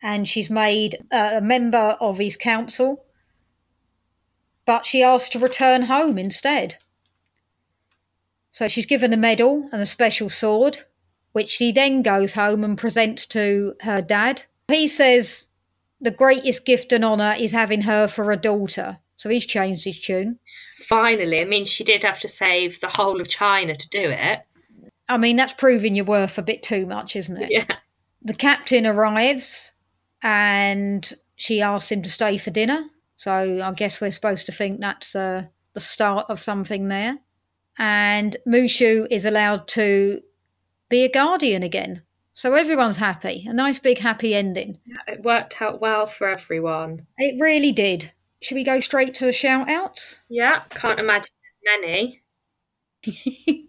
and 0.01 0.27
she's 0.27 0.49
made 0.49 1.03
uh, 1.12 1.31
a 1.36 1.41
member 1.41 1.97
of 1.99 2.19
his 2.19 2.38
council. 2.38 3.05
But 4.65 4.86
she 4.86 5.03
asks 5.03 5.29
to 5.29 5.39
return 5.39 5.83
home 5.83 6.17
instead. 6.17 6.77
So 8.51 8.67
she's 8.67 8.86
given 8.86 9.12
a 9.12 9.17
medal 9.17 9.67
and 9.71 9.81
a 9.81 9.86
special 9.86 10.29
sword, 10.29 10.83
which 11.31 11.49
she 11.49 11.71
then 11.71 12.03
goes 12.03 12.33
home 12.33 12.63
and 12.63 12.77
presents 12.77 13.25
to 13.27 13.73
her 13.81 14.01
dad. 14.01 14.43
He 14.67 14.88
says 14.88 15.49
the 15.99 16.12
greatest 16.12 16.65
gift 16.65 16.93
and 16.93 17.03
honour 17.03 17.36
is 17.39 17.51
having 17.51 17.81
her 17.81 18.07
for 18.07 18.31
a 18.31 18.38
daughter. 18.38 18.99
So 19.17 19.29
he's 19.29 19.45
changed 19.45 19.86
his 19.86 19.99
tune. 19.99 20.39
Finally, 20.84 21.41
I 21.41 21.46
mean, 21.46 21.65
she 21.65 21.84
did 21.84 22.04
have 22.04 22.19
to 22.22 22.30
save 22.30 22.80
the 22.80 22.89
whole 22.89 23.22
of 23.22 23.30
China 23.30 23.76
to 23.76 23.89
do 23.89 24.10
it. 24.10 24.41
I 25.10 25.17
mean, 25.17 25.36
that's 25.36 25.54
proving 25.54 25.96
your 25.96 26.06
worth 26.06 26.38
a 26.38 26.41
bit 26.41 26.63
too 26.63 26.86
much, 26.86 27.15
isn't 27.15 27.38
it? 27.38 27.52
Yeah. 27.52 27.65
The 28.22 28.34
captain 28.34 28.86
arrives 28.86 29.72
and 30.22 31.12
she 31.36 31.62
asks 31.62 31.91
him 31.91 32.02
to 32.04 32.10
stay 32.10 32.38
for 32.38 32.52
dinner. 32.52 32.86
So 33.17 33.62
I 33.63 33.72
guess 33.74 34.00
we're 34.00 34.12
supposed 34.12 34.46
to 34.48 34.52
think 34.52 34.80
that's 34.80 35.15
uh, 35.15 35.46
the 35.74 35.80
start 35.80 36.28
of 36.30 36.41
something 36.41 36.88
there. 36.88 37.17
And 37.78 38.38
Mushu 38.48 39.08
is 39.10 39.26
allowed 39.26 39.67
to 39.69 40.22
be 40.89 41.04
a 41.04 41.12
guardian 41.12 41.63
again. 41.63 42.02
So 42.36 42.54
everyone's 42.54 42.98
happy. 42.98 43.46
A 43.48 43.54
nice 43.54 43.80
big 43.80 44.00
happy 44.00 44.34
ending. 44.34 44.80
Yeah, 44.86 45.13
it 45.13 45.24
worked 45.24 45.62
out 45.62 45.82
well 45.82 46.08
for 46.08 46.28
everyone. 46.28 47.06
It 47.17 47.39
really 47.39 47.72
did. 47.72 48.12
Should 48.43 48.56
we 48.56 48.65
go 48.65 48.82
straight 48.82 49.13
to 49.15 49.25
the 49.25 49.32
shout 49.32 49.69
outs? 49.69 50.19
Yeah, 50.27 50.63
can't 50.69 50.99
imagine 50.99 51.32
many. 51.63 52.21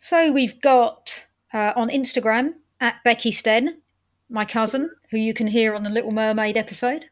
so 0.00 0.32
we've 0.32 0.60
got 0.60 1.26
uh, 1.52 1.72
on 1.76 1.88
Instagram 1.88 2.54
at 2.80 2.96
Becky 3.04 3.30
Sten, 3.30 3.80
my 4.28 4.44
cousin, 4.44 4.90
who 5.10 5.18
you 5.18 5.32
can 5.32 5.46
hear 5.46 5.72
on 5.74 5.84
the 5.84 5.90
Little 5.90 6.10
Mermaid 6.10 6.56
episode, 6.56 7.10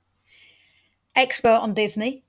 expert 1.15 1.61
on 1.63 1.75
Disney, 1.75 2.25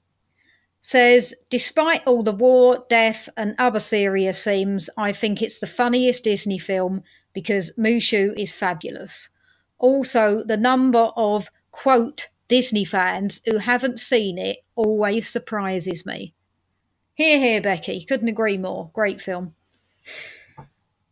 says, 0.80 1.34
Despite 1.50 2.06
all 2.06 2.22
the 2.22 2.32
war, 2.32 2.86
death, 2.88 3.30
and 3.38 3.56
other 3.58 3.80
serious 3.80 4.44
themes, 4.44 4.92
I 4.96 5.12
think 5.12 5.42
it's 5.42 5.60
the 5.60 5.66
funniest 5.66 6.24
Disney 6.24 6.60
film 6.60 7.02
because 7.34 7.74
Mushu 7.80 8.38
is 8.38 8.54
fabulous. 8.54 9.30
Also, 9.80 10.44
the 10.46 10.58
number 10.58 11.12
of, 11.16 11.50
quote, 11.72 12.28
Disney 12.52 12.84
fans 12.84 13.40
who 13.46 13.60
haven't 13.60 13.98
seen 13.98 14.38
it 14.38 14.58
always 14.76 15.30
surprises 15.30 16.06
me. 16.06 16.34
Hear, 17.14 17.40
hear, 17.40 17.62
Becky. 17.62 18.04
Couldn't 18.04 18.28
agree 18.28 18.58
more. 18.58 18.90
Great 18.92 19.22
film. 19.22 19.56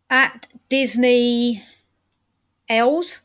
At 0.10 0.47
Disney 0.67 1.63
Els 2.67 3.21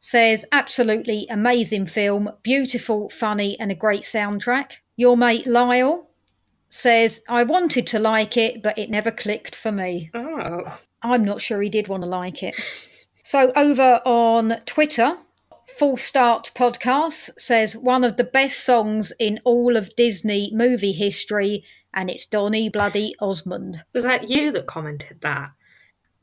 says, 0.00 0.46
absolutely 0.50 1.26
amazing 1.28 1.84
film, 1.84 2.30
beautiful, 2.42 3.10
funny, 3.10 3.60
and 3.60 3.70
a 3.70 3.74
great 3.74 4.04
soundtrack. 4.04 4.76
Your 4.96 5.18
mate 5.18 5.46
Lyle 5.46 6.08
says, 6.70 7.20
I 7.28 7.44
wanted 7.44 7.86
to 7.88 7.98
like 7.98 8.38
it, 8.38 8.62
but 8.62 8.78
it 8.78 8.88
never 8.88 9.10
clicked 9.10 9.54
for 9.54 9.70
me. 9.70 10.10
Oh. 10.14 10.78
I'm 11.02 11.22
not 11.22 11.42
sure 11.42 11.60
he 11.60 11.68
did 11.68 11.88
want 11.88 12.02
to 12.02 12.08
like 12.08 12.42
it. 12.42 12.54
So 13.24 13.52
over 13.54 14.00
on 14.06 14.56
Twitter, 14.64 15.18
Full 15.78 15.96
Start 15.96 16.50
Podcast 16.54 17.30
says 17.38 17.76
one 17.76 18.04
of 18.04 18.16
the 18.16 18.24
best 18.24 18.62
songs 18.62 19.12
in 19.18 19.40
all 19.44 19.76
of 19.76 19.94
Disney 19.96 20.50
movie 20.52 20.92
history, 20.92 21.64
and 21.94 22.10
it's 22.10 22.26
Donny 22.26 22.68
Bloody 22.68 23.14
Osmond. 23.20 23.82
Was 23.92 24.04
that 24.04 24.28
you 24.28 24.52
that 24.52 24.66
commented 24.66 25.18
that? 25.22 25.50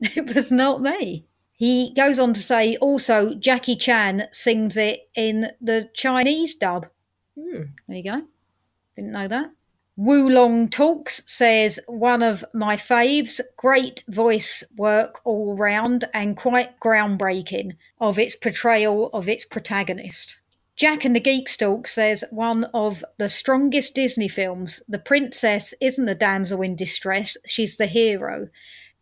It 0.00 0.34
was 0.34 0.50
not 0.50 0.80
me. 0.80 1.26
He 1.52 1.92
goes 1.94 2.18
on 2.18 2.32
to 2.34 2.40
say 2.42 2.76
also 2.76 3.34
Jackie 3.34 3.76
Chan 3.76 4.28
sings 4.32 4.76
it 4.76 5.10
in 5.14 5.50
the 5.60 5.90
Chinese 5.94 6.54
dub. 6.54 6.86
Hmm. 7.38 7.64
There 7.86 7.96
you 7.96 8.04
go. 8.04 8.22
Didn't 8.96 9.12
know 9.12 9.28
that. 9.28 9.50
Wulong 9.98 10.70
Talks 10.70 11.22
says 11.26 11.80
one 11.86 12.22
of 12.22 12.44
my 12.54 12.76
faves, 12.76 13.40
great 13.56 14.02
voice 14.08 14.64
work 14.76 15.20
all 15.24 15.56
round 15.56 16.08
and 16.14 16.36
quite 16.36 16.78
groundbreaking 16.80 17.76
of 18.00 18.18
its 18.18 18.36
portrayal 18.36 19.10
of 19.12 19.28
its 19.28 19.44
protagonist. 19.44 20.38
Jack 20.76 21.04
and 21.04 21.14
the 21.14 21.20
Geek 21.20 21.48
Stalk 21.48 21.86
says 21.86 22.24
one 22.30 22.64
of 22.72 23.04
the 23.18 23.28
strongest 23.28 23.94
Disney 23.94 24.28
films. 24.28 24.80
The 24.88 24.98
princess 24.98 25.74
isn't 25.80 26.06
the 26.06 26.14
damsel 26.14 26.62
in 26.62 26.76
distress, 26.76 27.36
she's 27.44 27.76
the 27.76 27.86
hero. 27.86 28.48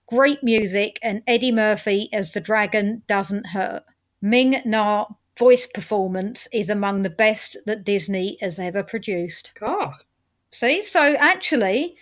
Great 0.06 0.42
music 0.42 0.98
and 1.02 1.22
Eddie 1.28 1.52
Murphy 1.52 2.08
as 2.12 2.32
the 2.32 2.40
dragon 2.40 3.02
doesn't 3.06 3.48
hurt. 3.48 3.84
Ming 4.20 4.60
Na 4.64 5.06
voice 5.38 5.66
performance 5.66 6.48
is 6.52 6.68
among 6.68 7.02
the 7.02 7.10
best 7.10 7.56
that 7.66 7.84
Disney 7.84 8.38
has 8.40 8.58
ever 8.58 8.82
produced. 8.82 9.52
God, 9.60 9.94
See, 10.50 10.82
so 10.82 11.14
actually, 11.18 11.96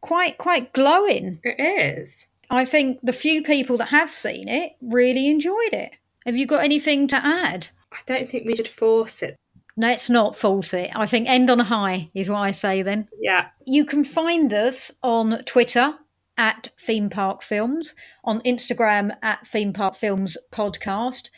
quite 0.00 0.38
quite 0.38 0.72
glowing. 0.72 1.40
it 1.44 1.60
is. 1.60 2.26
I 2.50 2.64
think 2.64 2.98
the 3.02 3.12
few 3.12 3.42
people 3.42 3.76
that 3.78 3.88
have 3.88 4.10
seen 4.10 4.48
it 4.48 4.72
really 4.80 5.28
enjoyed 5.28 5.72
it. 5.72 5.92
Have 6.24 6.36
you 6.36 6.46
got 6.46 6.64
anything 6.64 7.08
to 7.08 7.16
add? 7.24 7.68
I 7.92 7.98
don't 8.06 8.28
think 8.28 8.46
we 8.46 8.56
should 8.56 8.68
force 8.68 9.22
it. 9.22 9.36
Let's 9.76 10.10
not 10.10 10.36
false 10.36 10.74
it. 10.74 10.90
I 10.94 11.06
think 11.06 11.28
end 11.28 11.50
on 11.50 11.60
a 11.60 11.64
high 11.64 12.08
is 12.14 12.28
what 12.28 12.38
I 12.38 12.50
say 12.50 12.82
then. 12.82 13.08
Yeah. 13.20 13.46
You 13.64 13.84
can 13.84 14.02
find 14.02 14.52
us 14.52 14.90
on 15.02 15.44
Twitter 15.44 15.94
at 16.36 16.70
Theme 16.80 17.10
Park 17.10 17.42
Films, 17.42 17.94
on 18.24 18.40
Instagram 18.40 19.16
at 19.22 19.46
Theme 19.46 19.72
Park 19.72 19.94
Films 19.94 20.36
Podcast, 20.50 21.30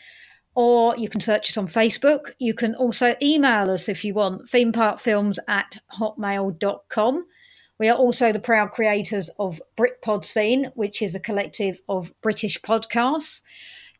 or 0.55 0.97
you 0.97 1.09
can 1.09 1.21
search 1.21 1.51
us 1.51 1.57
on 1.57 1.67
Facebook. 1.69 2.33
You 2.39 2.55
can 2.55 2.75
also 2.75 3.15
email 3.23 3.71
us 3.71 3.89
if 3.89 4.05
you 4.05 4.15
want, 4.15 4.51
themeparkfilms 4.51 5.39
at 5.49 5.79
hotmail.com. 5.99 7.27
We 7.79 7.89
are 7.89 7.97
also 7.97 8.33
the 8.33 8.41
proud 8.41 8.73
creators 8.73 9.31
of 9.39 9.63
Britpod 9.77 10.25
Scene, 10.25 10.73
which 10.75 11.01
is 11.01 11.15
a 11.15 11.21
collective 11.21 11.81
of 11.89 12.13
British 12.21 12.61
podcasts. 12.61 13.43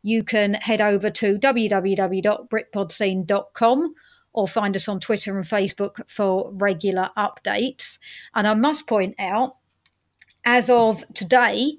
You 0.03 0.23
can 0.23 0.55
head 0.55 0.81
over 0.81 1.09
to 1.09 1.39
www.britpodscene.com 1.39 3.95
or 4.33 4.47
find 4.47 4.75
us 4.75 4.87
on 4.87 4.99
Twitter 4.99 5.35
and 5.35 5.45
Facebook 5.45 6.01
for 6.07 6.51
regular 6.53 7.09
updates. 7.17 7.97
And 8.35 8.47
I 8.47 8.53
must 8.53 8.85
point 8.87 9.15
out, 9.19 9.57
as 10.45 10.69
of 10.69 11.03
today, 11.13 11.77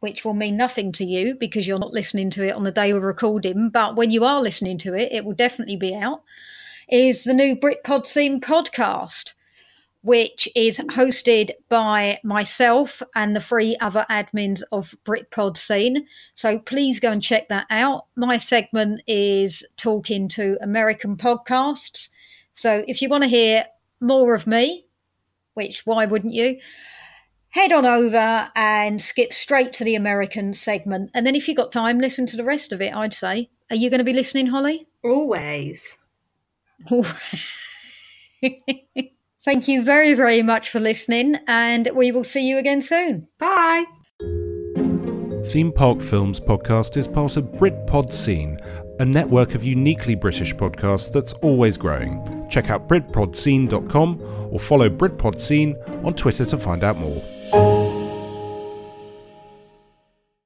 which 0.00 0.24
will 0.24 0.34
mean 0.34 0.56
nothing 0.56 0.92
to 0.92 1.04
you 1.04 1.34
because 1.34 1.66
you're 1.66 1.78
not 1.78 1.92
listening 1.92 2.30
to 2.30 2.46
it 2.46 2.54
on 2.54 2.64
the 2.64 2.70
day 2.70 2.92
we're 2.92 3.00
recording, 3.00 3.70
but 3.70 3.96
when 3.96 4.10
you 4.10 4.24
are 4.24 4.40
listening 4.40 4.78
to 4.78 4.94
it, 4.94 5.12
it 5.12 5.24
will 5.24 5.34
definitely 5.34 5.76
be 5.76 5.94
out, 5.94 6.22
is 6.88 7.24
the 7.24 7.34
new 7.34 7.56
Britpod 7.56 8.06
Scene 8.06 8.40
podcast, 8.40 9.34
which 10.02 10.48
is 10.54 10.78
hosted 10.78 11.50
by 11.68 12.20
myself 12.22 13.02
and 13.16 13.34
the 13.34 13.40
three 13.40 13.76
other 13.80 14.06
admins 14.08 14.62
of 14.70 14.94
Britpod 15.04 15.56
Scene. 15.56 16.06
So 16.34 16.60
please 16.60 17.00
go 17.00 17.10
and 17.10 17.22
check 17.22 17.48
that 17.48 17.66
out. 17.70 18.06
My 18.14 18.36
segment 18.36 19.02
is 19.08 19.64
talking 19.76 20.28
to 20.30 20.56
American 20.62 21.16
podcasts. 21.16 22.08
So 22.54 22.84
if 22.86 23.02
you 23.02 23.08
want 23.08 23.24
to 23.24 23.28
hear 23.28 23.64
more 24.00 24.34
of 24.34 24.46
me, 24.46 24.86
which 25.54 25.84
why 25.84 26.06
wouldn't 26.06 26.34
you? 26.34 26.58
Head 27.50 27.72
on 27.72 27.86
over 27.86 28.50
and 28.54 29.00
skip 29.02 29.32
straight 29.32 29.72
to 29.74 29.84
the 29.84 29.94
American 29.94 30.54
segment. 30.54 31.10
And 31.14 31.26
then 31.26 31.34
if 31.34 31.48
you've 31.48 31.56
got 31.56 31.72
time, 31.72 31.98
listen 31.98 32.26
to 32.26 32.36
the 32.36 32.44
rest 32.44 32.72
of 32.72 32.80
it, 32.82 32.94
I'd 32.94 33.14
say. 33.14 33.50
Are 33.70 33.76
you 33.76 33.90
going 33.90 33.98
to 33.98 34.04
be 34.04 34.12
listening, 34.12 34.46
Holly? 34.48 34.86
Always. 35.02 35.96
Thank 39.44 39.68
you 39.68 39.82
very, 39.82 40.14
very 40.14 40.42
much 40.42 40.68
for 40.68 40.80
listening, 40.80 41.36
and 41.46 41.88
we 41.94 42.12
will 42.12 42.24
see 42.24 42.48
you 42.48 42.58
again 42.58 42.82
soon. 42.82 43.28
Bye. 43.38 43.84
Theme 45.46 45.72
Park 45.72 46.00
Films 46.00 46.40
podcast 46.40 46.96
is 46.96 47.08
part 47.08 47.36
of 47.36 47.44
Britpod 47.44 48.12
Scene, 48.12 48.58
a 48.98 49.04
network 49.04 49.54
of 49.54 49.64
uniquely 49.64 50.14
British 50.14 50.54
podcasts 50.54 51.10
that's 51.10 51.32
always 51.34 51.76
growing. 51.76 52.46
Check 52.50 52.70
out 52.70 52.88
BritpodScene.com 52.88 54.20
or 54.50 54.58
follow 54.58 54.90
Britpod 54.90 55.40
Scene 55.40 55.76
on 56.04 56.14
Twitter 56.14 56.44
to 56.44 56.56
find 56.58 56.84
out 56.84 56.98
more. 56.98 57.22